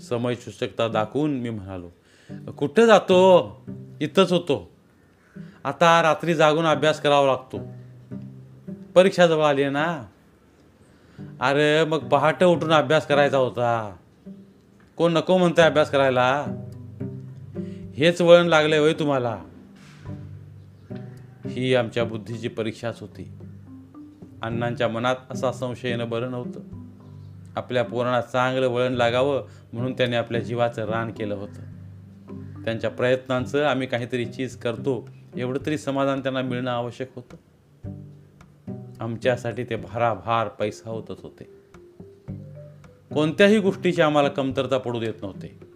समय 0.00 0.34
सूचकता 0.34 0.88
दाखवून 0.88 1.30
मी 1.30 1.50
म्हणालो 1.50 1.88
कुठं 2.52 2.86
जातो? 2.86 3.64
इथंच 4.00 4.32
होतो. 4.32 4.70
आता 5.64 6.02
रात्री 6.02 6.34
जागून 6.34 6.64
अभ्यास 6.64 7.00
करावा 7.00 7.26
लागतो. 7.26 7.60
परीक्षा 8.94 9.26
जवळ 9.26 9.44
आली 9.44 9.62
आहे 9.62 9.70
ना? 9.70 10.06
अरे 11.40 11.84
मग 11.84 11.98
पहाटे 11.98 12.44
उठून 12.44 12.72
अभ्यास 12.72 13.06
करायचा 13.06 13.38
होता. 13.38 13.96
कोण 14.96 15.12
नको 15.12 15.38
म्हणतंय 15.38 15.64
अभ्यास 15.64 15.90
करायला? 15.90 16.46
हेच 17.94 18.20
वळण 18.20 18.46
लागलंय 18.46 18.78
होय 18.78 18.92
तुम्हाला. 18.92 19.42
ही 21.46 21.74
आमच्या 21.74 22.04
बुद्धीची 22.04 22.48
परीक्षाच 22.48 23.00
होती. 23.00 23.32
अण्णांच्या 24.42 24.88
मनात 24.88 25.16
असा 25.30 25.52
संशय 25.52 25.88
येणं 25.88 26.08
बरं 26.08 26.30
नव्हतं. 26.30 26.60
आपल्या 27.56 27.84
पोरांना 27.84 28.20
चांगलं 28.20 28.68
वळण 28.68 28.92
लागावं 28.92 29.46
म्हणून 29.72 29.92
त्याने 29.92 30.16
आपल्या 30.16 30.40
जीवाचं 30.40 30.84
रान 30.84 31.12
केलं 31.12 31.34
होतं. 31.34 31.62
त्यांच्या 32.64 32.90
प्रयत्नांचं 32.90 33.64
आम्ही 33.64 33.86
काहीतरी 33.86 34.26
चीज 34.26 34.56
करतो 34.56 35.08
एवढं 35.36 35.66
तरी 35.66 35.78
समाधान 35.78 36.22
त्यांना 36.22 36.42
मिळणं 36.42 36.70
आवश्यक 36.70 37.10
होतं. 37.16 37.36
आमच्यासाठी 39.00 39.64
ते 39.64 39.76
भाराभार 39.76 40.48
पैसा 40.48 40.90
होतच 40.90 41.22
होते. 41.22 41.44
कोणत्याही 43.14 43.58
गोष्टीची 43.58 44.02
आम्हाला 44.02 44.28
कमतरता 44.28 44.78
पडू 44.78 45.00
देत 45.00 45.14
नव्हते. 45.22 45.72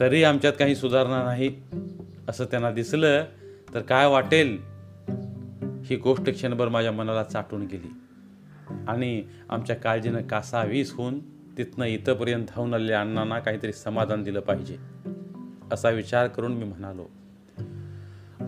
तरी 0.00 0.24
आमच्यात 0.24 0.52
काही 0.58 0.76
सुधारणा 0.76 1.24
नाही 1.24 1.56
असं 2.28 2.44
त्यांना 2.44 2.70
दिसलं 2.70 3.24
तर 3.74 3.80
काय 3.80 4.06
वाटेल? 4.06 4.77
ही 5.88 5.96
गोष्ट 5.96 6.30
क्षणभर 6.30 6.68
माझ्या 6.68 6.92
मनाला 6.92 7.22
चाटून 7.22 7.66
गेली. 7.66 7.90
आणि 8.88 9.22
आमच्या 9.50 9.76
काळजीनं 9.76 10.22
कासावीस 10.22 10.92
होऊन 10.92 11.18
तिथनं 11.58 11.84
इथंपर्यंत 11.84 12.46
धावून 12.48 12.74
आलेल्या 12.74 13.00
अण्णांना 13.00 13.38
काहीतरी 13.38 13.72
समाधान 13.72 14.22
दिलं 14.22 14.40
पाहिजे 14.40 14.76
असा 15.72 15.90
विचार 15.90 16.26
करून 16.26 16.52
मी 16.52 16.64
म्हणालो 16.64 17.06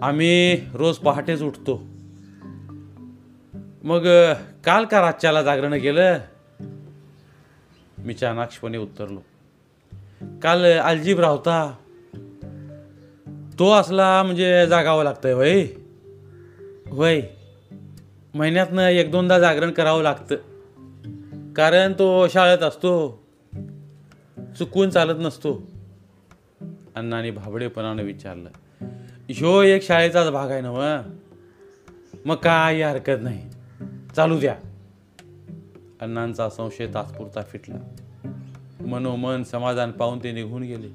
आम्ही 0.03 0.61
रोज 0.75 0.97
पहाटेच 0.97 1.43
उठतो. 1.43 1.87
मग 3.85 4.07
काल 4.65 4.85
का 4.85 5.01
रातच्याला 5.01 5.43
जागरण 5.43 5.79
केलं 5.79 6.19
मी 7.99 8.15
चाणाक्षपणे 8.15 8.79
उत्तरलो 8.79 9.21
काल 10.43 10.65
अलजीब 10.65 11.21
राहता 11.21 11.75
तो 13.59 13.73
असला 13.73 14.23
म्हणजे 14.23 14.67
जागावं 14.67 15.05
लागतंय 15.05 15.35
वय 15.35 15.67
होय 16.91 17.23
महिन्यातनं 18.35 18.83
एक 18.83 19.11
दोनदा 19.11 19.39
जागरण 19.39 19.71
करावं 19.71 20.03
लागतं. 20.03 20.35
कारण 21.53 21.93
तो 21.93 22.29
शाळेत 22.29 22.59
असतो. 22.59 23.23
चुकवून 24.59 24.91
चालत 24.91 25.15
नसतो. 25.19 25.71
अण्णाने 26.95 27.31
भाबडेपणानं 27.31 28.03
विचारलं 28.03 28.51
ह्यो 29.29 29.63
एक 29.63 29.83
शाळेचाच 29.83 30.31
भाग 30.31 30.51
आहे 30.51 30.61
ना 30.61 30.71
व 30.71 30.83
मग 32.25 32.35
काय 32.35 32.83
हरकत 32.83 33.23
नाही. 33.23 33.51
चालू 34.17 34.41
द्या. 34.41 34.57
अण्णांचा 36.01 36.51
संशय 36.51 36.87
तात्पुरता 36.87 37.43
फिटला. 37.43 37.77
मनोमन 38.87 39.43
समाधान 39.43 39.93
पाहून 39.93 40.19
ते 40.19 40.33
निघून 40.33 40.63
गेले. 40.63 40.89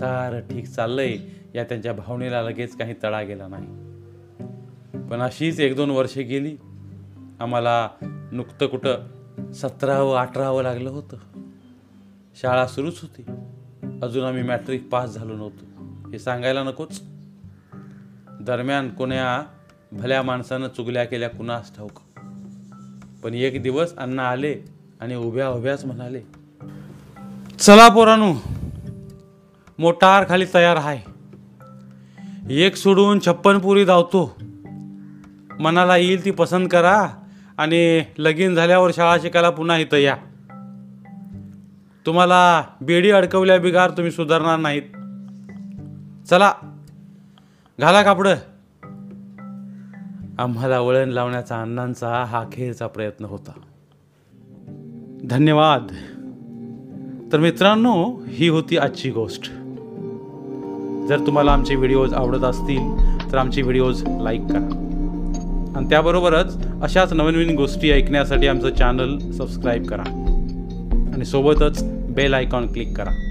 सारं 0.00 0.40
ठीक 0.40 0.66
चाललंय. 0.66 1.16
या 1.54 1.64
त्यांच्या 1.64 1.92
भावनेला 1.92 2.42
लगेच 2.42 2.76
काही 2.76 2.94
तडा 3.04 3.22
गेला 3.22 3.48
नाही. 3.48 3.89
पण 5.10 5.20
अशीच 5.20 5.60
एक 5.60 5.76
दोन 5.76 5.90
वर्षे 5.90 6.22
गेली. 6.22 6.56
आम्हाला 7.40 7.88
नुकतं 8.32 8.66
कुठं 8.66 8.94
सतरावं 9.52 10.16
अठरावं 10.16 10.62
लागलं 10.62 10.90
होतं. 10.90 11.16
शाळा 12.40 12.66
सुरूच 12.66 13.00
होती. 13.02 13.22
अजून 14.02 14.24
आम्ही 14.24 14.42
मॅट्रिक 14.42 14.88
पास 14.88 15.10
झालो 15.10 15.36
नव्हतो. 15.36 15.64
हे 16.10 16.18
सांगायला 16.18 16.64
नकोच. 16.64 17.02
दरम्यान 18.40 18.94
कोण्या 18.94 19.42
भल्या 19.92 20.22
माणसानं 20.22 20.68
चुगल्या 20.68 21.04
केल्या 21.04 21.30
कुणास 21.30 21.76
ठाऊक. 21.76 22.00
पण 23.22 23.34
एक 23.34 23.62
दिवस 23.62 23.96
अण्णा 23.96 24.28
आले 24.28 24.54
आणि 25.00 25.14
उभ्या 25.14 25.48
उभ्याच 25.48 25.84
म्हणाले 25.84 26.20
चला 27.58 27.88
पोरानू 27.88 28.34
मोटार 29.78 30.28
खाली 30.28 30.46
तयार 30.54 30.76
आहे. 30.76 31.10
एक 32.50 32.76
सोडून 32.76 33.18
छप्पन 33.20 33.58
पुरी 33.58 33.84
धावतो. 33.84 34.38
मनाला 35.60 35.96
येईल 35.96 36.24
ती 36.24 36.30
पसंत 36.30 36.68
करा 36.70 37.08
आणि 37.58 38.04
लगीन 38.18 38.54
झाल्यावर 38.54 38.90
शाळा 38.94 39.18
शिकायला 39.18 39.50
पुन्हा 39.50 39.76
इथं 39.76 39.96
या. 39.96 40.16
तुम्हाला 42.06 42.64
बेडी 42.80 43.10
अडकवल्या 43.10 43.58
बिगार 43.58 43.90
तुम्ही 43.90 44.10
सुधारणार 44.10 44.58
नाहीत. 44.58 44.82
चला 46.28 46.52
घाला 47.80 48.02
कापडं. 48.02 48.34
आम्हाला 50.38 50.80
वळण 50.80 51.08
लावण्याचा 51.08 51.60
अण्णांचा 51.60 52.24
हा 52.24 52.38
अखेरचा 52.38 52.86
प्रयत्न 52.86 53.24
होता. 53.24 53.52
धन्यवाद. 55.24 55.86
तर 57.32 57.38
मित्रांनो 57.38 58.22
ही 58.28 58.48
होती 58.48 58.78
आजची 58.78 59.10
गोष्ट. 59.10 59.42
जर 61.08 61.26
तुम्हाला 61.26 61.52
आमचे 61.52 61.74
व्हिडिओज 61.74 62.14
आवडत 62.14 62.44
असतील 62.44 62.96
तर 63.32 63.38
आमचे 63.38 63.62
व्हिडिओज 63.62 64.04
लाईक 64.20 64.40
करा. 64.40 64.86
आणि 65.76 65.86
त्याबरोबरच 65.90 66.66
अशाच 66.82 67.12
नवीन 67.12 67.34
नवीन 67.34 67.56
गोष्टी 67.56 67.90
ऐकण्यासाठी 67.90 68.46
आमचं 68.46 68.74
चॅनल 68.74 69.18
सबस्क्राईब 69.32 69.86
करा. 69.86 70.02
आणि 71.14 71.24
सोबतच 71.24 71.84
बेल 71.84 72.34
आयकॉन 72.34 72.72
क्लिक 72.72 72.96
करा. 72.96 73.29